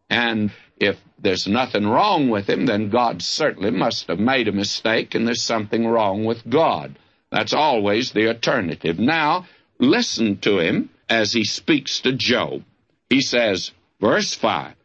And 0.09 0.51
if 0.77 0.97
there's 1.19 1.45
nothing 1.45 1.85
wrong 1.85 2.29
with 2.29 2.49
him, 2.49 2.65
then 2.65 2.89
God 2.89 3.21
certainly 3.21 3.71
must 3.71 4.07
have 4.07 4.19
made 4.19 4.47
a 4.47 4.53
mistake 4.53 5.15
and 5.15 5.27
there's 5.27 5.41
something 5.41 5.85
wrong 5.85 6.23
with 6.23 6.49
God. 6.49 6.97
That's 7.29 7.53
always 7.53 8.11
the 8.11 8.29
alternative. 8.29 8.97
Now, 8.97 9.47
listen 9.79 10.37
to 10.39 10.59
him 10.59 10.89
as 11.09 11.33
he 11.33 11.43
speaks 11.43 11.99
to 12.01 12.13
Job. 12.13 12.63
He 13.09 13.19
says, 13.19 13.71
verse 13.99 14.33
5 14.33 14.75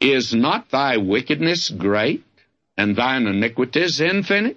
Is 0.00 0.34
not 0.34 0.70
thy 0.70 0.96
wickedness 0.96 1.68
great, 1.68 2.24
and 2.78 2.96
thine 2.96 3.26
iniquities 3.26 4.00
infinite? 4.00 4.56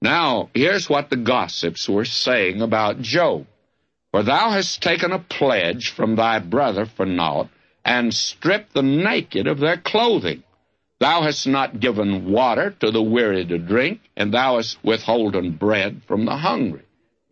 Now, 0.00 0.50
here's 0.54 0.88
what 0.88 1.10
the 1.10 1.16
gossips 1.16 1.88
were 1.88 2.04
saying 2.04 2.62
about 2.62 3.00
Job. 3.00 3.46
For 4.12 4.22
thou 4.22 4.50
hast 4.50 4.82
taken 4.82 5.12
a 5.12 5.18
pledge 5.18 5.90
from 5.90 6.16
thy 6.16 6.38
brother 6.38 6.86
for 6.86 7.04
naught, 7.04 7.48
and 7.84 8.14
stripped 8.14 8.74
the 8.74 8.82
naked 8.82 9.46
of 9.46 9.58
their 9.58 9.76
clothing. 9.76 10.44
Thou 11.00 11.22
hast 11.22 11.46
not 11.46 11.80
given 11.80 12.30
water 12.30 12.70
to 12.80 12.90
the 12.90 13.02
weary 13.02 13.44
to 13.46 13.58
drink, 13.58 14.00
and 14.16 14.32
thou 14.32 14.56
hast 14.56 14.82
withholden 14.84 15.52
bread 15.52 16.02
from 16.06 16.24
the 16.24 16.36
hungry. 16.36 16.82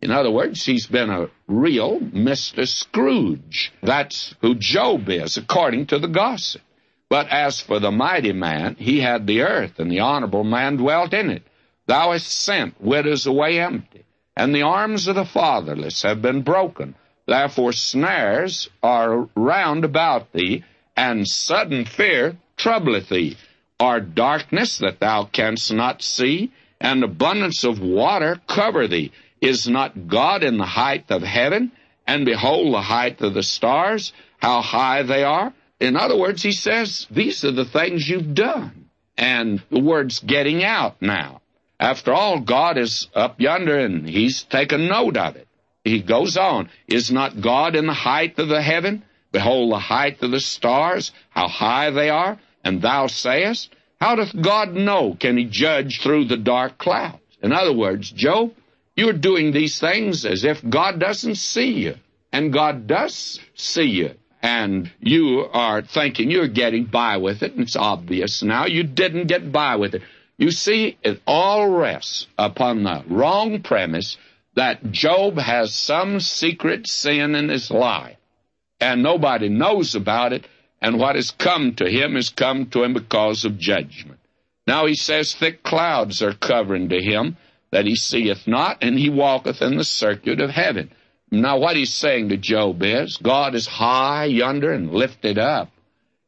In 0.01 0.11
other 0.11 0.31
words, 0.31 0.65
he's 0.65 0.87
been 0.87 1.09
a 1.09 1.29
real 1.47 1.99
Mr. 1.99 2.67
Scrooge. 2.67 3.71
That's 3.81 4.35
who 4.41 4.55
Job 4.55 5.09
is, 5.09 5.37
according 5.37 5.87
to 5.87 5.99
the 5.99 6.07
gossip. 6.07 6.61
But 7.09 7.29
as 7.29 7.61
for 7.61 7.79
the 7.79 7.91
mighty 7.91 8.33
man, 8.33 8.75
he 8.77 8.99
had 8.99 9.25
the 9.25 9.41
earth, 9.41 9.79
and 9.79 9.89
the 9.89 10.01
honorable 10.01 10.43
man 10.43 10.77
dwelt 10.77 11.13
in 11.13 11.29
it. 11.29 11.43
Thou 11.87 12.11
hast 12.11 12.27
sent 12.27 12.81
widows 12.81 13.25
away 13.25 13.59
empty, 13.59 14.03
and 14.35 14.53
the 14.53 14.63
arms 14.63 15.07
of 15.07 15.15
the 15.15 15.25
fatherless 15.25 16.03
have 16.03 16.21
been 16.21 16.41
broken. 16.41 16.95
Therefore 17.25 17.71
snares 17.71 18.69
are 18.83 19.29
round 19.35 19.85
about 19.85 20.33
thee, 20.33 20.63
and 20.95 21.27
sudden 21.27 21.85
fear 21.85 22.37
troubleth 22.57 23.09
thee. 23.09 23.37
Are 23.79 24.01
darkness 24.01 24.79
that 24.79 24.99
thou 24.99 25.25
canst 25.25 25.71
not 25.71 26.01
see, 26.01 26.51
and 26.79 27.03
abundance 27.03 27.63
of 27.63 27.79
water 27.79 28.41
cover 28.47 28.87
thee. 28.87 29.11
Is 29.39 29.67
not 29.67 30.07
God 30.07 30.43
in 30.43 30.57
the 30.57 30.65
height 30.65 31.05
of 31.09 31.21
heaven? 31.21 31.71
And 32.05 32.25
behold 32.25 32.73
the 32.73 32.81
height 32.81 33.21
of 33.21 33.33
the 33.33 33.43
stars, 33.43 34.13
how 34.39 34.61
high 34.61 35.03
they 35.03 35.23
are. 35.23 35.53
In 35.79 35.95
other 35.95 36.17
words, 36.17 36.41
he 36.41 36.51
says, 36.51 37.05
these 37.11 37.45
are 37.45 37.51
the 37.51 37.65
things 37.65 38.09
you've 38.09 38.33
done. 38.33 38.89
And 39.17 39.63
the 39.69 39.79
word's 39.79 40.19
getting 40.19 40.63
out 40.63 41.01
now. 41.01 41.41
After 41.79 42.13
all, 42.13 42.39
God 42.39 42.77
is 42.77 43.07
up 43.13 43.39
yonder 43.39 43.77
and 43.77 44.07
he's 44.09 44.43
taken 44.43 44.87
note 44.87 45.17
of 45.17 45.35
it. 45.35 45.47
He 45.83 46.01
goes 46.01 46.35
on, 46.35 46.69
Is 46.87 47.11
not 47.11 47.39
God 47.39 47.75
in 47.75 47.85
the 47.85 47.93
height 47.93 48.37
of 48.39 48.47
the 48.47 48.61
heaven? 48.61 49.03
Behold 49.31 49.71
the 49.71 49.79
height 49.79 50.21
of 50.23 50.31
the 50.31 50.39
stars, 50.39 51.11
how 51.29 51.47
high 51.47 51.91
they 51.91 52.09
are. 52.09 52.39
And 52.63 52.81
thou 52.81 53.07
sayest, 53.07 53.69
How 54.01 54.15
doth 54.15 54.39
God 54.39 54.73
know? 54.73 55.15
Can 55.19 55.37
he 55.37 55.45
judge 55.45 56.01
through 56.01 56.25
the 56.25 56.37
dark 56.37 56.77
clouds? 56.77 57.21
In 57.41 57.53
other 57.53 57.73
words, 57.73 58.09
Job, 58.09 58.53
you're 58.95 59.13
doing 59.13 59.51
these 59.51 59.79
things 59.79 60.25
as 60.25 60.43
if 60.43 60.67
God 60.67 60.99
doesn't 60.99 61.35
see 61.35 61.73
you. 61.73 61.95
And 62.31 62.51
God 62.51 62.87
does 62.87 63.39
see 63.55 63.83
you. 63.83 64.15
And 64.41 64.91
you 64.99 65.47
are 65.51 65.81
thinking 65.81 66.31
you're 66.31 66.47
getting 66.47 66.85
by 66.85 67.17
with 67.17 67.43
it, 67.43 67.53
and 67.53 67.61
it's 67.61 67.75
obvious 67.75 68.43
now 68.43 68.65
you 68.65 68.83
didn't 68.83 69.27
get 69.27 69.51
by 69.51 69.75
with 69.75 69.95
it. 69.95 70.01
You 70.37 70.51
see, 70.51 70.97
it 71.01 71.21
all 71.25 71.67
rests 71.67 72.27
upon 72.37 72.83
the 72.83 73.03
wrong 73.07 73.61
premise 73.61 74.17
that 74.55 74.91
Job 74.91 75.37
has 75.37 75.73
some 75.73 76.19
secret 76.19 76.87
sin 76.87 77.35
in 77.35 77.49
his 77.49 77.71
life, 77.71 78.17
and 78.79 79.01
nobody 79.01 79.49
knows 79.49 79.95
about 79.95 80.33
it, 80.33 80.47
and 80.81 80.99
what 80.99 81.15
has 81.15 81.31
come 81.31 81.73
to 81.75 81.89
him 81.89 82.15
has 82.15 82.29
come 82.29 82.67
to 82.67 82.83
him 82.83 82.93
because 82.93 83.45
of 83.45 83.57
judgment. 83.57 84.19
Now 84.67 84.85
he 84.85 84.95
says, 84.95 85.33
Thick 85.33 85.63
clouds 85.63 86.21
are 86.21 86.33
covering 86.33 86.89
to 86.89 87.01
him, 87.01 87.37
that 87.71 87.85
he 87.85 87.95
seeth 87.95 88.47
not, 88.47 88.77
and 88.81 88.97
he 88.97 89.09
walketh 89.09 89.61
in 89.61 89.77
the 89.77 89.83
circuit 89.83 90.39
of 90.39 90.49
heaven. 90.49 90.91
Now, 91.31 91.57
what 91.57 91.75
he's 91.75 91.93
saying 91.93 92.29
to 92.29 92.37
Job 92.37 92.81
is, 92.83 93.17
God 93.17 93.53
is 93.53 93.67
high 93.67 94.25
yonder 94.25 94.71
and 94.71 94.93
lifted 94.93 95.37
up, 95.37 95.71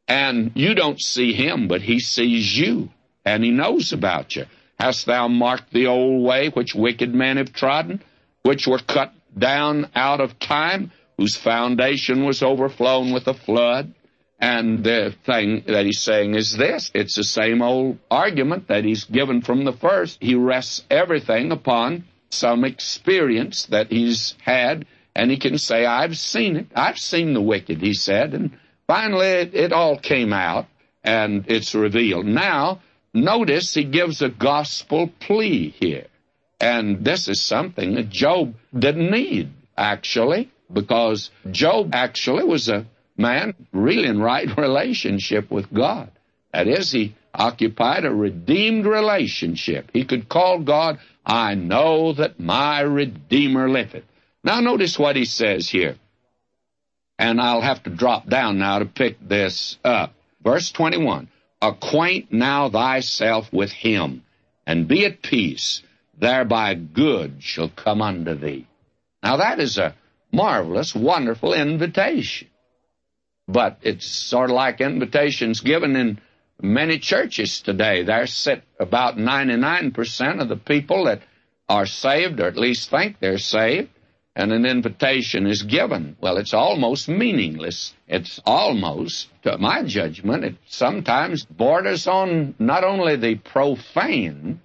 and 0.06 0.52
you 0.54 0.74
don't 0.74 1.00
see 1.00 1.32
him, 1.32 1.68
but 1.68 1.82
he 1.82 2.00
sees 2.00 2.58
you, 2.58 2.90
and 3.24 3.44
he 3.44 3.50
knows 3.50 3.92
about 3.92 4.36
you. 4.36 4.46
Hast 4.78 5.06
thou 5.06 5.28
marked 5.28 5.72
the 5.72 5.86
old 5.86 6.24
way 6.24 6.48
which 6.48 6.74
wicked 6.74 7.14
men 7.14 7.36
have 7.36 7.52
trodden, 7.52 8.02
which 8.42 8.66
were 8.66 8.78
cut 8.78 9.12
down 9.36 9.90
out 9.94 10.20
of 10.20 10.38
time, 10.38 10.90
whose 11.18 11.36
foundation 11.36 12.24
was 12.24 12.42
overflown 12.42 13.12
with 13.12 13.26
a 13.28 13.34
flood. 13.34 13.92
And 14.40 14.82
the 14.82 15.14
thing 15.26 15.64
that 15.66 15.84
he's 15.84 16.00
saying 16.00 16.34
is 16.34 16.56
this 16.56 16.90
it's 16.94 17.14
the 17.14 17.24
same 17.24 17.60
old 17.60 17.98
argument 18.10 18.68
that 18.68 18.84
he's 18.84 19.04
given 19.04 19.42
from 19.42 19.64
the 19.64 19.72
first. 19.72 20.16
He 20.20 20.34
rests 20.34 20.82
everything 20.90 21.52
upon 21.52 22.04
some 22.30 22.64
experience 22.64 23.66
that 23.66 23.90
he's 23.90 24.34
had, 24.42 24.86
and 25.14 25.30
he 25.30 25.36
can 25.36 25.58
say, 25.58 25.84
I've 25.84 26.16
seen 26.16 26.56
it. 26.56 26.68
I've 26.74 26.98
seen 26.98 27.34
the 27.34 27.42
wicked, 27.42 27.82
he 27.82 27.92
said. 27.92 28.32
And 28.32 28.52
finally, 28.86 29.26
it, 29.26 29.54
it 29.54 29.72
all 29.74 29.98
came 29.98 30.32
out 30.32 30.66
and 31.04 31.44
it's 31.48 31.74
revealed. 31.74 32.24
Now, 32.24 32.80
notice 33.12 33.74
he 33.74 33.84
gives 33.84 34.22
a 34.22 34.28
gospel 34.28 35.10
plea 35.20 35.70
here. 35.70 36.06
And 36.60 37.04
this 37.04 37.28
is 37.28 37.40
something 37.40 37.94
that 37.94 38.10
Job 38.10 38.54
didn't 38.78 39.10
need, 39.10 39.50
actually, 39.76 40.50
because 40.72 41.30
Job 41.50 41.94
actually 41.94 42.44
was 42.44 42.68
a 42.68 42.86
man 43.16 43.54
really 43.72 44.08
in 44.08 44.20
right 44.20 44.56
relationship 44.56 45.50
with 45.50 45.72
God. 45.72 46.10
That 46.52 46.68
is, 46.68 46.90
he 46.90 47.14
occupied 47.32 48.04
a 48.04 48.10
redeemed 48.12 48.86
relationship. 48.86 49.90
He 49.92 50.04
could 50.04 50.28
call 50.28 50.58
God, 50.60 50.98
I 51.24 51.54
know 51.54 52.12
that 52.14 52.40
my 52.40 52.80
Redeemer 52.80 53.70
liveth. 53.70 54.04
Now 54.42 54.60
notice 54.60 54.98
what 54.98 55.16
he 55.16 55.24
says 55.24 55.68
here. 55.68 55.96
And 57.18 57.40
I'll 57.40 57.60
have 57.60 57.82
to 57.84 57.90
drop 57.90 58.28
down 58.28 58.58
now 58.58 58.78
to 58.78 58.86
pick 58.86 59.16
this 59.20 59.78
up. 59.84 60.14
Verse 60.42 60.72
21 60.72 61.28
Acquaint 61.62 62.32
now 62.32 62.70
thyself 62.70 63.52
with 63.52 63.72
him, 63.72 64.24
and 64.66 64.88
be 64.88 65.04
at 65.04 65.22
peace 65.22 65.82
thereby 66.20 66.74
good 66.74 67.42
shall 67.42 67.68
come 67.68 68.02
unto 68.02 68.34
thee. 68.34 68.66
Now 69.22 69.38
that 69.38 69.58
is 69.58 69.78
a 69.78 69.94
marvelous, 70.32 70.94
wonderful 70.94 71.54
invitation. 71.54 72.48
But 73.48 73.78
it's 73.82 74.06
sort 74.06 74.50
of 74.50 74.56
like 74.56 74.80
invitations 74.80 75.60
given 75.60 75.96
in 75.96 76.20
many 76.62 76.98
churches 76.98 77.60
today. 77.60 78.04
There 78.04 78.26
sit 78.26 78.62
about 78.78 79.16
99% 79.16 80.40
of 80.40 80.48
the 80.48 80.56
people 80.56 81.04
that 81.04 81.22
are 81.68 81.86
saved, 81.86 82.40
or 82.40 82.46
at 82.46 82.56
least 82.56 82.90
think 82.90 83.18
they're 83.18 83.38
saved, 83.38 83.88
and 84.40 84.52
an 84.52 84.64
invitation 84.64 85.46
is 85.46 85.62
given. 85.62 86.16
Well, 86.18 86.38
it's 86.38 86.54
almost 86.54 87.08
meaningless. 87.08 87.92
It's 88.08 88.40
almost, 88.46 89.28
to 89.42 89.58
my 89.58 89.82
judgment, 89.82 90.44
it 90.44 90.56
sometimes 90.66 91.44
borders 91.44 92.06
on 92.06 92.54
not 92.58 92.82
only 92.82 93.16
the 93.16 93.34
profane, 93.34 94.62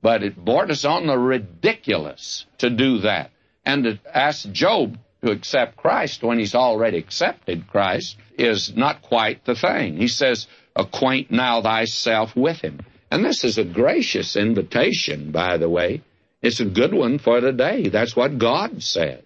but 0.00 0.22
it 0.22 0.42
borders 0.42 0.86
on 0.86 1.06
the 1.06 1.18
ridiculous 1.18 2.46
to 2.58 2.70
do 2.70 3.00
that. 3.00 3.30
And 3.66 3.84
to 3.84 3.98
ask 4.12 4.50
Job 4.50 4.96
to 5.22 5.30
accept 5.30 5.76
Christ 5.76 6.22
when 6.22 6.38
he's 6.38 6.54
already 6.54 6.96
accepted 6.96 7.68
Christ 7.68 8.16
is 8.38 8.74
not 8.74 9.02
quite 9.02 9.44
the 9.44 9.54
thing. 9.54 9.98
He 9.98 10.08
says, 10.08 10.46
Acquaint 10.74 11.30
now 11.30 11.60
thyself 11.60 12.34
with 12.34 12.62
him. 12.62 12.80
And 13.10 13.22
this 13.22 13.44
is 13.44 13.58
a 13.58 13.64
gracious 13.64 14.36
invitation, 14.36 15.32
by 15.32 15.58
the 15.58 15.68
way. 15.68 16.02
It's 16.40 16.60
a 16.60 16.64
good 16.64 16.94
one 16.94 17.18
for 17.18 17.40
today. 17.40 17.88
That's 17.88 18.14
what 18.14 18.38
God 18.38 18.82
says. 18.82 19.22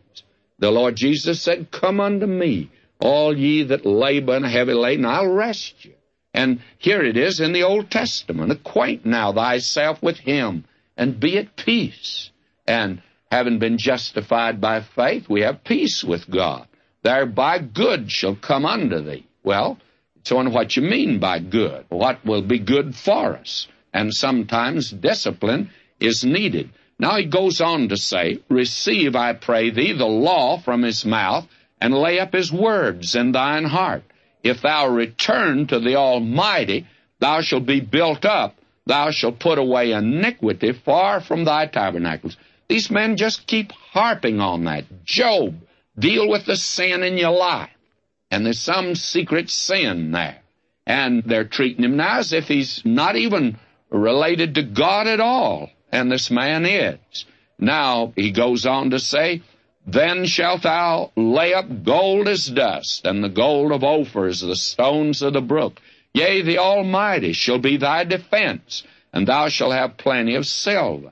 The 0.59 0.71
Lord 0.71 0.97
Jesus 0.97 1.43
said, 1.43 1.71
Come 1.71 2.01
unto 2.01 2.27
me, 2.27 2.71
all 3.01 3.37
ye 3.37 3.65
that 3.65 3.85
labor 3.85 4.37
and 4.37 4.47
heavy 4.47 4.75
laden, 4.75 5.05
I'll 5.05 5.29
rest 5.29 5.85
you. 5.85 5.93
And 6.33 6.61
here 6.79 7.03
it 7.03 7.17
is 7.17 7.41
in 7.41 7.53
the 7.53 7.65
Old 7.65 7.91
Testament 7.91 8.53
acquaint 8.53 9.05
now 9.05 9.33
thyself 9.33 10.03
with 10.03 10.19
him 10.19 10.65
and 10.97 11.21
be 11.21 11.37
at 11.37 11.57
peace. 11.57 12.31
And 12.67 13.03
having 13.31 13.59
been 13.59 13.77
justified 13.77 14.61
by 14.61 14.81
faith, 14.81 15.29
we 15.29 15.43
have 15.43 15.65
peace 15.65 16.03
with 16.03 16.31
God. 16.31 16.67
Thereby 17.03 17.59
good 17.59 18.11
shall 18.11 18.37
come 18.37 18.65
unto 18.65 19.03
thee. 19.03 19.27
Well, 19.43 19.79
it's 20.17 20.33
on 20.33 20.53
what 20.53 20.77
you 20.77 20.83
mean 20.83 21.19
by 21.19 21.41
good. 21.41 21.87
What 21.89 22.25
will 22.25 22.43
be 22.43 22.61
good 22.61 22.95
for 22.95 23.37
us? 23.37 23.67
And 23.93 24.15
sometimes 24.15 24.91
discipline 24.91 25.71
is 25.99 26.25
needed. 26.25 26.71
Now 26.99 27.17
he 27.17 27.25
goes 27.25 27.61
on 27.61 27.89
to 27.89 27.97
say, 27.97 28.41
Receive, 28.49 29.17
I 29.17 29.33
pray 29.33 29.71
thee, 29.71 29.93
the 29.93 30.07
law 30.07 30.59
from 30.59 30.83
his 30.83 31.05
mouth, 31.05 31.47
and 31.81 31.95
lay 31.95 32.21
up 32.21 32.33
his 32.33 32.53
words 32.53 33.15
in 33.15 33.33
thine 33.33 33.65
heart. 33.65 34.05
If 34.43 34.63
thou 34.63 34.89
return 34.89 35.67
to 35.69 35.81
the 35.81 35.97
Almighty, 35.97 36.87
thou 37.19 37.41
shalt 37.41 37.67
be 37.67 37.81
built 37.81 38.25
up. 38.25 38.57
Thou 38.87 39.11
shalt 39.11 39.39
put 39.39 39.59
away 39.59 39.93
iniquity 39.93 40.73
far 40.73 41.21
from 41.21 41.45
thy 41.45 41.67
tabernacles. 41.67 42.37
These 42.69 42.91
men 42.91 43.17
just 43.17 43.47
keep 43.47 43.73
harping 43.73 44.41
on 44.41 44.65
that. 44.65 45.05
Job, 45.05 45.55
deal 45.99 46.29
with 46.29 46.47
the 46.47 46.57
sin 46.57 47.03
in 47.03 47.19
your 47.19 47.31
life. 47.31 47.71
And 48.31 48.47
there's 48.47 48.59
some 48.59 48.95
secret 48.95 49.51
sin 49.51 50.11
there. 50.11 50.39
And 50.87 51.23
they're 51.25 51.45
treating 51.45 51.85
him 51.85 51.97
now 51.97 52.19
as 52.19 52.33
if 52.33 52.49
he's 52.49 52.83
not 52.85 53.17
even 53.17 53.59
related 53.91 54.55
to 54.57 54.63
God 54.63 55.07
at 55.07 55.21
all. 55.21 55.71
And 55.93 56.11
this 56.11 56.31
man 56.31 56.65
is. 56.67 57.27
Now, 57.59 58.13
he 58.17 58.33
goes 58.33 58.67
on 58.67 58.91
to 58.91 58.99
say, 58.99 59.43
then 59.87 60.27
shalt 60.27 60.63
thou 60.63 61.11
lay 61.17 61.55
up 61.55 61.85
gold 61.85 62.29
as 62.29 62.47
dust, 62.47 63.05
and 63.05 63.23
the 63.23 63.29
gold 63.29 63.73
of 63.73 63.83
Ophir 63.83 64.27
as 64.27 64.41
the 64.41 64.57
stones 64.57 65.23
of 65.23 65.33
the 65.33 65.41
brook. 65.41 65.81
Yea, 66.15 66.43
the 66.43 66.59
Almighty 66.59 67.33
shall 67.33 67.59
be 67.59 67.77
thy 67.77 68.05
defense, 68.05 68.85
and 69.13 69.27
thou 69.27 69.49
shalt 69.49 69.73
have 69.73 69.97
plenty 69.97 70.37
of 70.37 70.47
silver. 70.47 71.11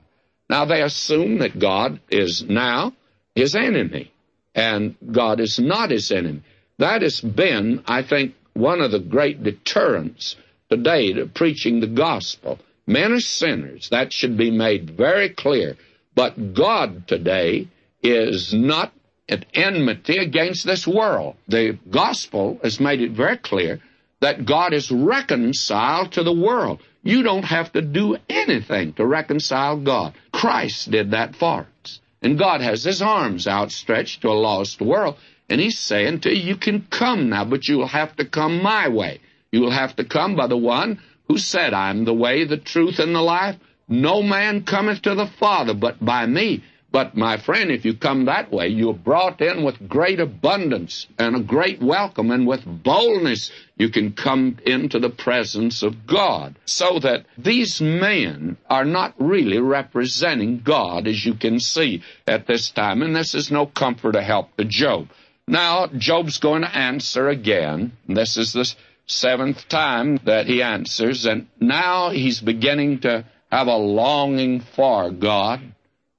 Now 0.49 0.65
they 0.65 0.81
assume 0.81 1.39
that 1.39 1.59
God 1.59 1.99
is 2.09 2.43
now 2.43 2.93
his 3.35 3.55
enemy, 3.55 4.11
and 4.55 4.95
God 5.11 5.39
is 5.39 5.59
not 5.59 5.91
his 5.91 6.11
enemy. 6.11 6.41
That 6.77 7.01
has 7.01 7.19
been, 7.21 7.83
I 7.85 8.03
think, 8.03 8.35
one 8.53 8.81
of 8.81 8.91
the 8.91 8.99
great 8.99 9.43
deterrents 9.43 10.35
today 10.69 11.13
to 11.13 11.25
preaching 11.25 11.79
the 11.79 11.87
gospel. 11.87 12.59
Men 12.87 13.13
are 13.13 13.19
sinners. 13.19 13.89
That 13.89 14.11
should 14.11 14.37
be 14.37 14.51
made 14.51 14.91
very 14.91 15.29
clear. 15.29 15.77
But 16.15 16.53
God 16.53 17.07
today 17.07 17.67
is 18.03 18.53
not 18.53 18.91
at 19.29 19.45
enmity 19.53 20.17
against 20.17 20.65
this 20.65 20.85
world. 20.85 21.35
The 21.47 21.77
gospel 21.89 22.59
has 22.63 22.79
made 22.79 23.01
it 23.01 23.11
very 23.11 23.37
clear 23.37 23.79
that 24.19 24.45
God 24.45 24.73
is 24.73 24.91
reconciled 24.91 26.13
to 26.13 26.23
the 26.23 26.33
world. 26.33 26.81
You 27.03 27.23
don't 27.23 27.45
have 27.45 27.71
to 27.73 27.81
do 27.81 28.17
anything 28.29 28.93
to 28.93 29.05
reconcile 29.05 29.77
God. 29.77 30.13
Christ 30.31 30.91
did 30.91 31.11
that 31.11 31.35
for 31.35 31.67
us. 31.83 31.99
And 32.21 32.37
God 32.37 32.61
has 32.61 32.83
his 32.83 33.01
arms 33.01 33.47
outstretched 33.47 34.21
to 34.21 34.29
a 34.29 34.33
lost 34.33 34.79
world. 34.81 35.15
And 35.49 35.59
he's 35.59 35.79
saying 35.79 36.21
to 36.21 36.29
you, 36.29 36.43
you 36.43 36.55
can 36.55 36.85
come 36.89 37.29
now, 37.29 37.45
but 37.45 37.67
you'll 37.67 37.87
have 37.87 38.15
to 38.17 38.25
come 38.25 38.61
my 38.61 38.89
way. 38.89 39.21
You 39.51 39.61
will 39.61 39.71
have 39.71 39.95
to 39.95 40.05
come 40.05 40.35
by 40.35 40.47
the 40.47 40.57
one 40.57 41.01
who 41.31 41.37
said, 41.37 41.73
I'm 41.73 42.03
the 42.03 42.13
way, 42.13 42.43
the 42.43 42.57
truth, 42.57 42.99
and 42.99 43.15
the 43.15 43.21
life. 43.21 43.55
No 43.87 44.21
man 44.21 44.63
cometh 44.63 45.03
to 45.03 45.15
the 45.15 45.27
Father 45.39 45.73
but 45.73 46.03
by 46.03 46.25
me. 46.25 46.61
But, 46.91 47.15
my 47.15 47.37
friend, 47.37 47.71
if 47.71 47.85
you 47.85 47.93
come 47.93 48.25
that 48.25 48.51
way, 48.51 48.67
you're 48.67 48.93
brought 48.93 49.39
in 49.39 49.63
with 49.63 49.87
great 49.87 50.19
abundance 50.19 51.07
and 51.17 51.37
a 51.37 51.39
great 51.39 51.81
welcome, 51.81 52.31
and 52.31 52.45
with 52.45 52.65
boldness 52.65 53.49
you 53.77 53.87
can 53.87 54.11
come 54.11 54.57
into 54.65 54.99
the 54.99 55.09
presence 55.09 55.83
of 55.83 56.05
God. 56.05 56.57
So 56.65 56.99
that 56.99 57.25
these 57.37 57.79
men 57.79 58.57
are 58.69 58.83
not 58.83 59.13
really 59.17 59.59
representing 59.59 60.59
God, 60.59 61.07
as 61.07 61.25
you 61.25 61.35
can 61.35 61.61
see 61.61 62.03
at 62.27 62.45
this 62.45 62.71
time, 62.71 63.01
and 63.01 63.15
this 63.15 63.33
is 63.33 63.49
no 63.49 63.67
comfort 63.67 64.17
or 64.17 64.21
help 64.21 64.57
to 64.57 64.65
Job. 64.65 65.07
Now, 65.47 65.87
Job's 65.87 66.39
going 66.39 66.63
to 66.63 66.75
answer 66.75 67.29
again. 67.29 67.93
This 68.09 68.35
is 68.35 68.51
the 68.51 68.75
seventh 69.11 69.67
time 69.67 70.19
that 70.25 70.47
he 70.47 70.61
answers, 70.61 71.25
and 71.25 71.47
now 71.59 72.09
he's 72.09 72.39
beginning 72.39 72.99
to 73.01 73.25
have 73.51 73.67
a 73.67 73.75
longing 73.75 74.61
for 74.61 75.11
God 75.11 75.61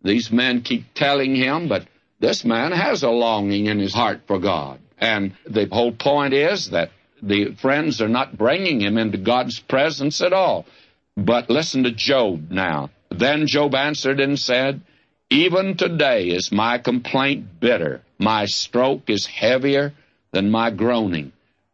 these 0.02 0.32
men 0.32 0.62
keep 0.62 0.94
telling 0.94 1.34
him, 1.34 1.68
but 1.68 1.86
this 2.18 2.44
man 2.44 2.72
has 2.72 3.02
a 3.02 3.10
longing 3.10 3.66
in 3.66 3.78
his 3.78 3.94
heart 3.94 4.22
for 4.26 4.38
God. 4.38 4.80
And 4.98 5.34
the 5.48 5.68
whole 5.70 5.92
point 5.92 6.34
is 6.34 6.70
that 6.70 6.90
the 7.22 7.54
friends 7.54 8.00
are 8.00 8.08
not 8.08 8.36
bringing 8.36 8.80
him 8.80 8.98
into 8.98 9.18
God's 9.18 9.60
presence 9.60 10.20
at 10.20 10.32
all. 10.32 10.66
But 11.16 11.50
listen 11.50 11.84
to 11.84 11.92
Job 11.92 12.50
now. 12.50 12.90
Then 13.10 13.46
Job 13.46 13.74
answered 13.74 14.18
and 14.18 14.38
said, 14.38 14.80
Even 15.30 15.76
today 15.76 16.28
is 16.28 16.50
my 16.50 16.78
complaint 16.78 17.60
bitter. 17.60 18.02
My 18.18 18.46
stroke 18.46 19.08
is 19.08 19.26
heavier 19.26 19.92
than 20.32 20.50
my 20.50 20.70
groaning. 20.70 21.32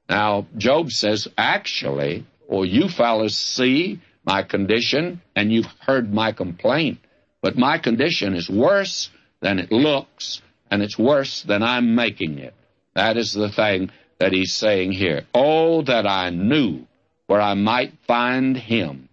Now, 0.09 0.47
Job 0.57 0.91
says, 0.91 1.29
actually, 1.37 2.25
or 2.47 2.65
you 2.65 2.89
fellows 2.89 3.37
see 3.37 4.01
my 4.25 4.43
condition 4.43 5.21
and 5.37 5.53
you've 5.53 5.73
heard 5.81 6.13
my 6.13 6.33
complaint. 6.33 6.99
But 7.43 7.57
my 7.57 7.79
condition 7.79 8.35
is 8.35 8.49
worse 8.49 9.11
than 9.41 9.59
it 9.59 9.71
looks, 9.71 10.43
and 10.71 10.83
it's 10.83 10.99
worse 10.99 11.43
than 11.43 11.63
I'm 11.63 11.95
making 11.95 12.39
it. 12.39 12.55
That 12.95 13.17
is 13.17 13.33
the 13.33 13.51
thing 13.51 13.91
that 14.19 14.33
he's 14.33 14.55
saying 14.55 14.93
here. 14.93 15.23
Oh, 15.33 15.83
that 15.83 16.07
I 16.07 16.31
knew 16.31 16.87
where 17.27 17.41
I 17.41 17.55
might 17.55 17.93
find 18.07 18.57
him, 18.57 19.09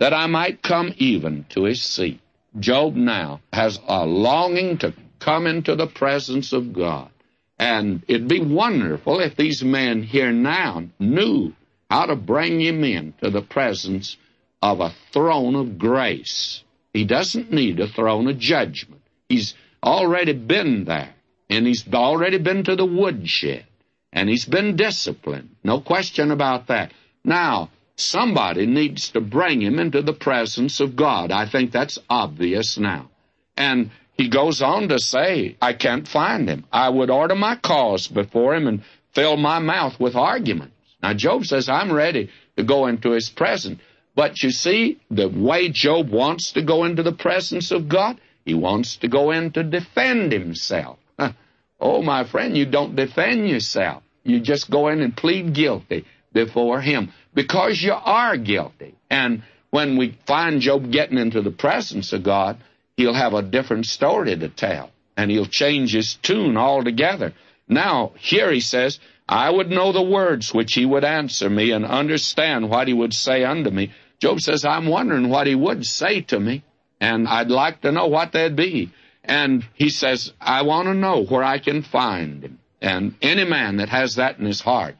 that 0.00 0.12
I 0.12 0.26
might 0.26 0.62
come 0.62 0.92
even 0.96 1.44
to 1.50 1.64
his 1.64 1.82
seat. 1.82 2.20
Job 2.58 2.96
now 2.96 3.40
has 3.52 3.78
a 3.86 4.04
longing 4.04 4.78
to 4.78 4.94
come 5.20 5.46
into 5.46 5.76
the 5.76 5.86
presence 5.86 6.52
of 6.52 6.72
God. 6.72 7.10
And 7.58 8.04
it'd 8.06 8.28
be 8.28 8.40
wonderful 8.40 9.20
if 9.20 9.36
these 9.36 9.64
men 9.64 10.02
here 10.02 10.32
now 10.32 10.84
knew 10.98 11.54
how 11.90 12.06
to 12.06 12.16
bring 12.16 12.60
him 12.60 12.84
into 12.84 13.30
the 13.30 13.42
presence 13.42 14.16
of 14.62 14.80
a 14.80 14.94
throne 15.12 15.54
of 15.54 15.78
grace. 15.78 16.62
He 16.92 17.04
doesn't 17.04 17.52
need 17.52 17.80
a 17.80 17.88
throne 17.88 18.28
of 18.28 18.38
judgment. 18.38 19.02
He's 19.28 19.54
already 19.82 20.32
been 20.32 20.84
there, 20.84 21.14
and 21.50 21.66
he's 21.66 21.86
already 21.92 22.38
been 22.38 22.64
to 22.64 22.76
the 22.76 22.86
woodshed, 22.86 23.66
and 24.12 24.28
he's 24.28 24.44
been 24.44 24.76
disciplined. 24.76 25.56
No 25.64 25.80
question 25.80 26.30
about 26.30 26.68
that. 26.68 26.92
Now, 27.24 27.70
somebody 27.96 28.66
needs 28.66 29.10
to 29.10 29.20
bring 29.20 29.60
him 29.60 29.78
into 29.78 30.02
the 30.02 30.12
presence 30.12 30.80
of 30.80 30.96
God. 30.96 31.30
I 31.30 31.46
think 31.46 31.72
that's 31.72 31.98
obvious 32.08 32.78
now. 32.78 33.10
And 33.56 33.90
he 34.18 34.28
goes 34.28 34.60
on 34.60 34.88
to 34.88 34.98
say, 34.98 35.56
I 35.62 35.72
can't 35.72 36.06
find 36.06 36.48
him. 36.48 36.64
I 36.72 36.88
would 36.88 37.08
order 37.08 37.36
my 37.36 37.54
cause 37.54 38.08
before 38.08 38.54
him 38.56 38.66
and 38.66 38.82
fill 39.14 39.36
my 39.36 39.60
mouth 39.60 39.98
with 40.00 40.16
arguments. 40.16 40.74
Now, 41.00 41.14
Job 41.14 41.46
says, 41.46 41.68
I'm 41.68 41.92
ready 41.92 42.28
to 42.56 42.64
go 42.64 42.88
into 42.88 43.12
his 43.12 43.30
presence. 43.30 43.80
But 44.16 44.42
you 44.42 44.50
see, 44.50 44.98
the 45.08 45.28
way 45.28 45.68
Job 45.68 46.10
wants 46.10 46.52
to 46.52 46.62
go 46.62 46.84
into 46.84 47.04
the 47.04 47.12
presence 47.12 47.70
of 47.70 47.88
God, 47.88 48.20
he 48.44 48.54
wants 48.54 48.96
to 48.96 49.08
go 49.08 49.30
in 49.30 49.52
to 49.52 49.62
defend 49.62 50.32
himself. 50.32 50.98
oh, 51.80 52.02
my 52.02 52.24
friend, 52.24 52.56
you 52.56 52.66
don't 52.66 52.96
defend 52.96 53.48
yourself. 53.48 54.02
You 54.24 54.40
just 54.40 54.68
go 54.68 54.88
in 54.88 55.00
and 55.00 55.16
plead 55.16 55.54
guilty 55.54 56.04
before 56.32 56.80
him 56.80 57.12
because 57.34 57.80
you 57.80 57.92
are 57.92 58.36
guilty. 58.36 58.96
And 59.08 59.44
when 59.70 59.96
we 59.96 60.18
find 60.26 60.60
Job 60.60 60.90
getting 60.90 61.18
into 61.18 61.40
the 61.40 61.52
presence 61.52 62.12
of 62.12 62.24
God, 62.24 62.58
he'll 62.98 63.14
have 63.14 63.32
a 63.32 63.42
different 63.42 63.86
story 63.86 64.36
to 64.36 64.48
tell, 64.48 64.90
and 65.16 65.30
he'll 65.30 65.46
change 65.46 65.92
his 65.92 66.16
tune 66.16 66.56
altogether. 66.56 67.32
Now, 67.68 68.12
here 68.18 68.50
he 68.50 68.60
says, 68.60 68.98
I 69.28 69.48
would 69.48 69.70
know 69.70 69.92
the 69.92 70.02
words 70.02 70.52
which 70.52 70.74
he 70.74 70.84
would 70.84 71.04
answer 71.04 71.48
me 71.48 71.70
and 71.70 71.84
understand 71.84 72.68
what 72.68 72.88
he 72.88 72.94
would 72.94 73.14
say 73.14 73.44
unto 73.44 73.70
me. 73.70 73.92
Job 74.18 74.40
says, 74.40 74.64
I'm 74.64 74.88
wondering 74.88 75.28
what 75.28 75.46
he 75.46 75.54
would 75.54 75.86
say 75.86 76.22
to 76.22 76.40
me, 76.40 76.64
and 77.00 77.28
I'd 77.28 77.52
like 77.52 77.82
to 77.82 77.92
know 77.92 78.08
what 78.08 78.32
they'd 78.32 78.56
be. 78.56 78.90
And 79.22 79.64
he 79.74 79.90
says, 79.90 80.32
I 80.40 80.62
want 80.62 80.88
to 80.88 80.94
know 80.94 81.22
where 81.22 81.44
I 81.44 81.60
can 81.60 81.82
find 81.82 82.42
him. 82.42 82.58
And 82.80 83.14
any 83.22 83.44
man 83.44 83.76
that 83.76 83.90
has 83.90 84.16
that 84.16 84.40
in 84.40 84.44
his 84.44 84.60
heart 84.60 84.96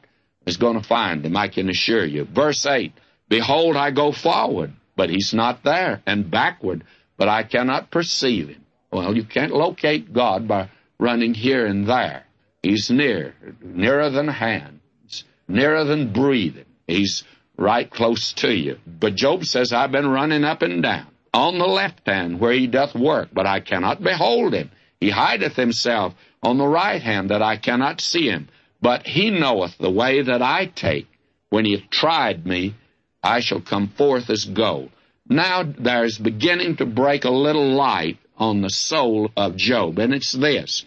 is 0.47 0.57
going 0.57 0.81
to 0.81 0.87
find 0.87 1.27
him, 1.27 1.37
I 1.37 1.49
can 1.49 1.69
assure 1.69 2.05
you. 2.05 2.25
Verse 2.27 2.65
8, 2.65 2.93
Behold, 3.29 3.77
I 3.77 3.91
go 3.91 4.13
forward, 4.13 4.73
but 4.95 5.11
he's 5.11 5.35
not 5.35 5.65
there, 5.65 6.01
and 6.07 6.31
backward, 6.31 6.85
but 7.19 7.29
I 7.29 7.43
cannot 7.43 7.91
perceive 7.91 8.49
him. 8.49 8.65
Well, 8.91 9.15
you 9.15 9.25
can't 9.25 9.53
locate 9.53 10.13
God 10.15 10.49
by 10.49 10.71
running 10.99 11.35
here 11.35 11.67
and 11.67 11.87
there. 11.87 12.25
He's 12.63 12.91
near, 12.91 13.35
nearer 13.61 14.09
than 14.09 14.29
hands, 14.29 15.25
nearer 15.47 15.85
than 15.85 16.13
breathing. 16.13 16.65
He's 16.87 17.25
right 17.59 17.91
close 17.91 18.33
to 18.35 18.51
you. 18.51 18.79
But 18.87 19.15
Job 19.17 19.45
says, 19.45 19.73
I've 19.73 19.93
been 19.93 20.09
running 20.09 20.45
up 20.45 20.63
and 20.63 20.83
down 20.83 21.09
on 21.35 21.59
the 21.59 21.67
left 21.67 22.07
hand 22.07 22.41
where 22.41 22.53
he 22.53 22.67
doth 22.67 22.95
work, 22.95 23.29
but 23.33 23.47
I 23.47 23.61
cannot 23.61 24.03
behold 24.03 24.55
him. 24.55 24.71
He 25.01 25.11
hideth 25.11 25.57
himself 25.57 26.15
on 26.43 26.59
the 26.59 26.67
right 26.67 27.03
hand 27.03 27.31
that 27.31 27.43
I 27.43 27.57
cannot 27.57 28.01
see 28.01 28.29
him. 28.29 28.49
But 28.81 29.07
he 29.07 29.31
knoweth 29.31 29.77
the 29.79 29.91
way 29.91 30.23
that 30.23 30.43
I 30.43 30.67
take. 30.67 31.09
When 31.51 31.65
he 31.65 31.73
hath 31.73 31.91
tried 31.91 32.47
me, 32.47 32.75
I 33.23 33.41
shall 33.41 33.61
come 33.61 33.89
forth 33.89 34.31
as 34.31 34.45
gold. 34.45 34.91
Now 35.29 35.63
there's 35.63 36.19
beginning 36.19 36.77
to 36.77 36.87
break 36.87 37.25
a 37.25 37.31
little 37.31 37.71
light 37.75 38.19
on 38.39 38.63
the 38.63 38.71
soul 38.71 39.31
of 39.37 39.57
Job, 39.57 39.99
and 39.99 40.15
it's 40.15 40.33
this. 40.33 40.85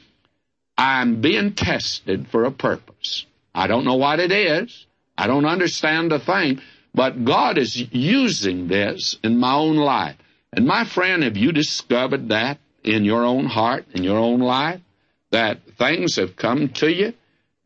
I'm 0.77 1.21
being 1.21 1.53
tested 1.53 2.27
for 2.29 2.45
a 2.45 2.51
purpose. 2.51 3.25
I 3.53 3.67
don't 3.67 3.85
know 3.85 3.95
what 3.95 4.19
it 4.19 4.31
is. 4.31 4.85
I 5.17 5.27
don't 5.27 5.45
understand 5.45 6.11
the 6.11 6.19
thing, 6.19 6.61
but 6.95 7.23
God 7.23 7.57
is 7.57 7.77
using 7.93 8.67
this 8.67 9.17
in 9.23 9.37
my 9.37 9.53
own 9.53 9.75
life. 9.75 10.15
And 10.53 10.65
my 10.65 10.85
friend, 10.85 11.23
have 11.23 11.37
you 11.37 11.51
discovered 11.51 12.29
that 12.29 12.59
in 12.83 13.05
your 13.05 13.23
own 13.23 13.45
heart, 13.45 13.85
in 13.93 14.03
your 14.03 14.17
own 14.17 14.39
life? 14.39 14.81
That 15.29 15.59
things 15.77 16.15
have 16.15 16.35
come 16.35 16.69
to 16.75 16.91
you 16.91 17.13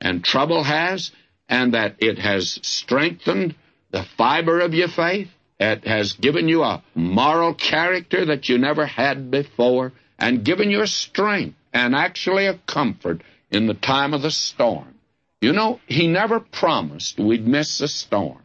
and 0.02 0.24
trouble 0.24 0.64
has, 0.64 1.12
and 1.48 1.74
that 1.74 1.96
it 2.00 2.20
has 2.20 2.60
strengthened 2.64 3.56
the 3.92 4.04
fiber 4.18 4.60
of 4.60 4.74
your 4.74 4.90
faith? 4.90 5.30
It 5.60 5.86
has 5.86 6.14
given 6.14 6.50
you 6.50 6.64
a 6.64 6.84
moral 6.96 7.54
character 7.54 8.26
that 8.26 8.50
you 8.50 8.58
never 8.58 8.86
had 8.86 9.32
before 9.32 9.94
and 10.20 10.44
given 10.44 10.70
you 10.70 10.82
a 10.82 10.88
strength 10.88 11.58
and 11.74 11.96
actually 11.96 12.46
a 12.46 12.60
comfort 12.68 13.22
in 13.52 13.68
the 13.68 13.74
time 13.74 14.14
of 14.14 14.22
the 14.22 14.32
storm. 14.32 14.96
You 15.42 15.54
know, 15.54 15.80
he 15.88 16.08
never 16.08 16.40
promised 16.40 17.20
we'd 17.20 17.48
miss 17.48 17.78
the 17.78 17.88
storm. 17.88 18.40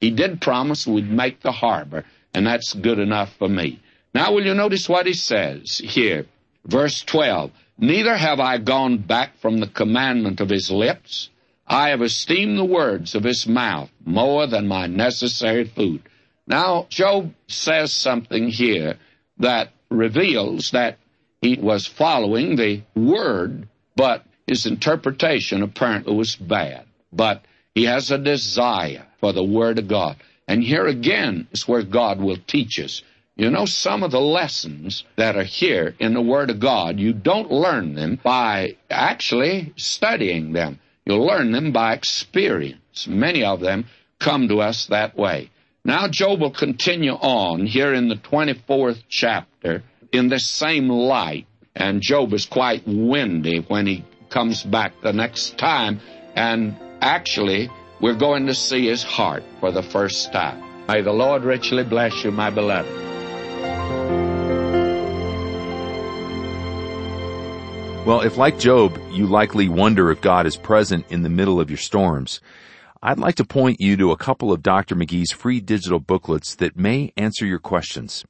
He 0.00 0.10
did 0.10 0.40
promise 0.40 0.86
we'd 0.86 1.10
make 1.10 1.40
the 1.40 1.52
harbor, 1.52 2.04
and 2.34 2.46
that's 2.46 2.74
good 2.74 2.98
enough 2.98 3.34
for 3.36 3.48
me. 3.48 3.80
Now, 4.14 4.32
will 4.32 4.44
you 4.44 4.54
notice 4.54 4.88
what 4.88 5.06
he 5.06 5.12
says 5.12 5.78
here? 5.78 6.26
Verse 6.64 7.02
12 7.02 7.52
Neither 7.78 8.16
have 8.16 8.40
I 8.40 8.58
gone 8.58 8.98
back 8.98 9.38
from 9.38 9.58
the 9.58 9.66
commandment 9.66 10.40
of 10.40 10.50
his 10.50 10.70
lips. 10.70 11.30
I 11.66 11.90
have 11.90 12.02
esteemed 12.02 12.58
the 12.58 12.64
words 12.64 13.14
of 13.14 13.24
his 13.24 13.46
mouth 13.46 13.90
more 14.04 14.46
than 14.46 14.66
my 14.66 14.86
necessary 14.86 15.64
food. 15.64 16.02
Now, 16.50 16.88
Job 16.90 17.32
says 17.46 17.92
something 17.92 18.48
here 18.48 18.96
that 19.38 19.70
reveals 19.88 20.72
that 20.72 20.98
he 21.40 21.54
was 21.54 21.86
following 21.86 22.56
the 22.56 22.82
word, 22.96 23.68
but 23.94 24.24
his 24.48 24.66
interpretation 24.66 25.62
apparently 25.62 26.12
was 26.12 26.34
bad. 26.34 26.86
But 27.12 27.44
he 27.72 27.84
has 27.84 28.10
a 28.10 28.18
desire 28.18 29.06
for 29.20 29.32
the 29.32 29.44
word 29.44 29.78
of 29.78 29.86
God. 29.86 30.16
And 30.48 30.60
here 30.60 30.88
again 30.88 31.46
is 31.52 31.68
where 31.68 31.84
God 31.84 32.20
will 32.20 32.38
teach 32.48 32.80
us. 32.80 33.00
You 33.36 33.48
know, 33.48 33.64
some 33.64 34.02
of 34.02 34.10
the 34.10 34.20
lessons 34.20 35.04
that 35.14 35.36
are 35.36 35.44
here 35.44 35.94
in 36.00 36.14
the 36.14 36.20
Word 36.20 36.50
of 36.50 36.58
God, 36.58 36.98
you 36.98 37.12
don't 37.12 37.50
learn 37.50 37.94
them 37.94 38.18
by 38.22 38.76
actually 38.90 39.72
studying 39.76 40.52
them. 40.52 40.80
You'll 41.06 41.24
learn 41.24 41.52
them 41.52 41.70
by 41.70 41.94
experience. 41.94 43.06
Many 43.06 43.44
of 43.44 43.60
them 43.60 43.86
come 44.18 44.48
to 44.48 44.60
us 44.60 44.86
that 44.86 45.16
way. 45.16 45.50
Now, 45.84 46.08
Job 46.08 46.40
will 46.40 46.50
continue 46.50 47.12
on 47.12 47.64
here 47.64 47.94
in 47.94 48.08
the 48.08 48.16
24th 48.16 49.02
chapter 49.08 49.82
in 50.12 50.28
this 50.28 50.46
same 50.46 50.88
light. 50.88 51.46
And 51.74 52.02
Job 52.02 52.34
is 52.34 52.44
quite 52.44 52.82
windy 52.86 53.64
when 53.66 53.86
he 53.86 54.04
comes 54.28 54.62
back 54.62 54.92
the 55.02 55.14
next 55.14 55.56
time. 55.56 56.00
And 56.36 56.76
actually, 57.00 57.70
we're 57.98 58.14
going 58.14 58.46
to 58.46 58.54
see 58.54 58.88
his 58.88 59.02
heart 59.02 59.42
for 59.60 59.72
the 59.72 59.82
first 59.82 60.32
time. 60.32 60.62
May 60.86 61.00
the 61.00 61.12
Lord 61.12 61.44
richly 61.44 61.84
bless 61.84 62.24
you, 62.24 62.30
my 62.30 62.50
beloved. 62.50 62.90
Well, 68.06 68.20
if 68.20 68.36
like 68.36 68.58
Job, 68.58 69.00
you 69.10 69.26
likely 69.26 69.68
wonder 69.68 70.10
if 70.10 70.20
God 70.20 70.46
is 70.46 70.56
present 70.56 71.06
in 71.10 71.22
the 71.22 71.28
middle 71.30 71.60
of 71.60 71.70
your 71.70 71.78
storms, 71.78 72.40
I'd 73.02 73.18
like 73.18 73.36
to 73.36 73.46
point 73.46 73.80
you 73.80 73.96
to 73.96 74.12
a 74.12 74.16
couple 74.18 74.52
of 74.52 74.62
Dr. 74.62 74.94
McGee's 74.94 75.32
free 75.32 75.58
digital 75.58 76.00
booklets 76.00 76.54
that 76.56 76.76
may 76.76 77.14
answer 77.16 77.46
your 77.46 77.58
questions. 77.58 78.26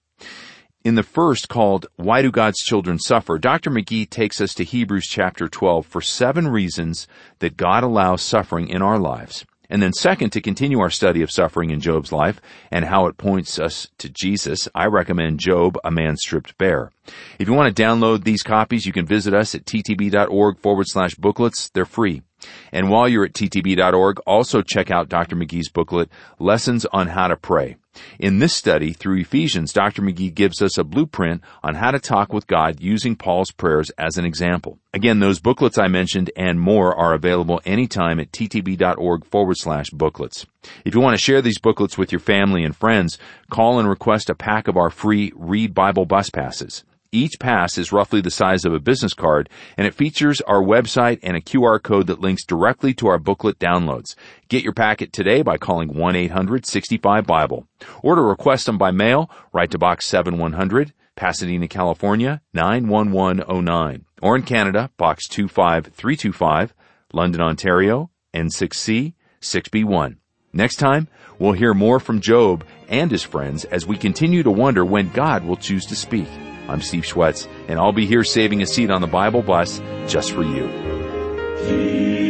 In 0.84 0.94
the 0.94 1.02
first 1.02 1.48
called 1.48 1.86
Why 1.96 2.22
Do 2.22 2.30
God's 2.30 2.58
Children 2.58 3.00
Suffer, 3.00 3.36
Dr. 3.36 3.68
McGee 3.68 4.08
takes 4.08 4.40
us 4.40 4.54
to 4.54 4.64
Hebrews 4.64 5.08
chapter 5.08 5.48
12 5.48 5.84
for 5.84 6.00
seven 6.00 6.46
reasons 6.46 7.08
that 7.40 7.56
God 7.56 7.82
allows 7.82 8.22
suffering 8.22 8.68
in 8.68 8.80
our 8.80 8.96
lives. 8.96 9.44
And 9.68 9.82
then 9.82 9.92
second, 9.92 10.30
to 10.30 10.40
continue 10.40 10.78
our 10.78 10.90
study 10.90 11.22
of 11.22 11.32
suffering 11.32 11.70
in 11.70 11.80
Job's 11.80 12.12
life 12.12 12.40
and 12.70 12.84
how 12.84 13.06
it 13.06 13.16
points 13.16 13.58
us 13.58 13.88
to 13.98 14.08
Jesus, 14.08 14.68
I 14.72 14.86
recommend 14.86 15.40
Job, 15.40 15.78
a 15.82 15.90
man 15.90 16.16
stripped 16.16 16.56
bare. 16.58 16.92
If 17.40 17.48
you 17.48 17.54
want 17.54 17.74
to 17.74 17.82
download 17.82 18.22
these 18.22 18.44
copies, 18.44 18.86
you 18.86 18.92
can 18.92 19.04
visit 19.04 19.34
us 19.34 19.56
at 19.56 19.64
ttb.org 19.64 20.58
forward 20.58 20.86
slash 20.86 21.16
booklets. 21.16 21.70
They're 21.70 21.84
free. 21.84 22.22
And 22.72 22.90
while 22.90 23.08
you're 23.08 23.24
at 23.24 23.32
ttb.org, 23.32 24.20
also 24.26 24.62
check 24.62 24.90
out 24.90 25.08
Dr. 25.08 25.36
McGee's 25.36 25.68
booklet, 25.68 26.08
Lessons 26.38 26.86
on 26.86 27.08
How 27.08 27.28
to 27.28 27.36
Pray. 27.36 27.76
In 28.20 28.38
this 28.38 28.54
study 28.54 28.92
through 28.92 29.18
Ephesians, 29.18 29.72
Dr. 29.72 30.02
McGee 30.02 30.32
gives 30.32 30.62
us 30.62 30.78
a 30.78 30.84
blueprint 30.84 31.42
on 31.62 31.74
how 31.74 31.90
to 31.90 31.98
talk 31.98 32.32
with 32.32 32.46
God 32.46 32.80
using 32.80 33.16
Paul's 33.16 33.50
prayers 33.50 33.90
as 33.98 34.16
an 34.16 34.24
example. 34.24 34.78
Again, 34.94 35.18
those 35.18 35.40
booklets 35.40 35.76
I 35.76 35.88
mentioned 35.88 36.30
and 36.36 36.60
more 36.60 36.94
are 36.94 37.14
available 37.14 37.60
anytime 37.64 38.20
at 38.20 38.30
ttb.org 38.30 39.24
forward 39.24 39.56
slash 39.56 39.90
booklets. 39.90 40.46
If 40.84 40.94
you 40.94 41.00
want 41.00 41.14
to 41.14 41.22
share 41.22 41.42
these 41.42 41.58
booklets 41.58 41.98
with 41.98 42.12
your 42.12 42.20
family 42.20 42.64
and 42.64 42.76
friends, 42.76 43.18
call 43.50 43.80
and 43.80 43.88
request 43.88 44.30
a 44.30 44.34
pack 44.34 44.68
of 44.68 44.76
our 44.76 44.90
free 44.90 45.32
Read 45.34 45.74
Bible 45.74 46.06
bus 46.06 46.30
passes. 46.30 46.84
Each 47.12 47.40
pass 47.40 47.76
is 47.76 47.90
roughly 47.90 48.20
the 48.20 48.30
size 48.30 48.64
of 48.64 48.72
a 48.72 48.78
business 48.78 49.14
card, 49.14 49.48
and 49.76 49.84
it 49.84 49.94
features 49.94 50.40
our 50.42 50.62
website 50.62 51.18
and 51.24 51.36
a 51.36 51.40
QR 51.40 51.82
code 51.82 52.06
that 52.06 52.20
links 52.20 52.44
directly 52.44 52.94
to 52.94 53.08
our 53.08 53.18
booklet 53.18 53.58
downloads. 53.58 54.14
Get 54.48 54.62
your 54.62 54.72
packet 54.72 55.12
today 55.12 55.42
by 55.42 55.58
calling 55.58 55.92
1-800-65-BIBLE. 55.92 57.66
Or 58.04 58.14
to 58.14 58.22
request 58.22 58.66
them 58.66 58.78
by 58.78 58.92
mail, 58.92 59.28
write 59.52 59.72
to 59.72 59.78
Box 59.78 60.06
7100, 60.06 60.92
Pasadena, 61.16 61.66
California, 61.66 62.42
91109. 62.54 64.04
Or 64.22 64.36
in 64.36 64.42
Canada, 64.42 64.92
Box 64.96 65.26
25325, 65.26 66.74
London, 67.12 67.40
Ontario, 67.40 68.10
N6C 68.32 69.14
6B1. 69.40 70.16
Next 70.52 70.76
time, 70.76 71.08
we'll 71.40 71.52
hear 71.54 71.74
more 71.74 71.98
from 71.98 72.20
Job 72.20 72.64
and 72.88 73.10
his 73.10 73.24
friends 73.24 73.64
as 73.64 73.84
we 73.84 73.96
continue 73.96 74.44
to 74.44 74.50
wonder 74.52 74.84
when 74.84 75.10
God 75.10 75.44
will 75.44 75.56
choose 75.56 75.86
to 75.86 75.96
speak. 75.96 76.28
I'm 76.70 76.80
Steve 76.80 77.02
Schwetz, 77.02 77.48
and 77.66 77.80
I'll 77.80 77.92
be 77.92 78.06
here 78.06 78.22
saving 78.22 78.62
a 78.62 78.66
seat 78.66 78.90
on 78.90 79.00
the 79.00 79.08
Bible 79.08 79.42
bus 79.42 79.82
just 80.06 80.30
for 80.30 80.44
you. 80.44 82.29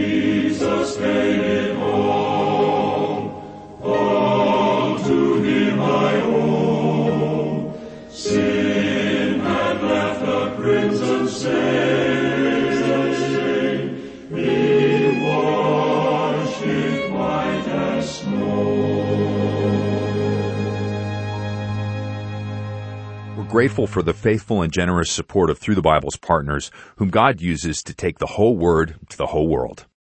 Grateful 23.50 23.88
for 23.88 24.00
the 24.00 24.14
faithful 24.14 24.62
and 24.62 24.72
generous 24.72 25.10
support 25.10 25.50
of 25.50 25.58
Through 25.58 25.74
the 25.74 25.82
Bible's 25.82 26.16
partners, 26.16 26.70
whom 26.96 27.10
God 27.10 27.40
uses 27.40 27.82
to 27.82 27.92
take 27.92 28.18
the 28.18 28.26
whole 28.26 28.56
Word 28.56 28.94
to 29.08 29.16
the 29.16 29.26
whole 29.26 29.48
world. 29.48 29.86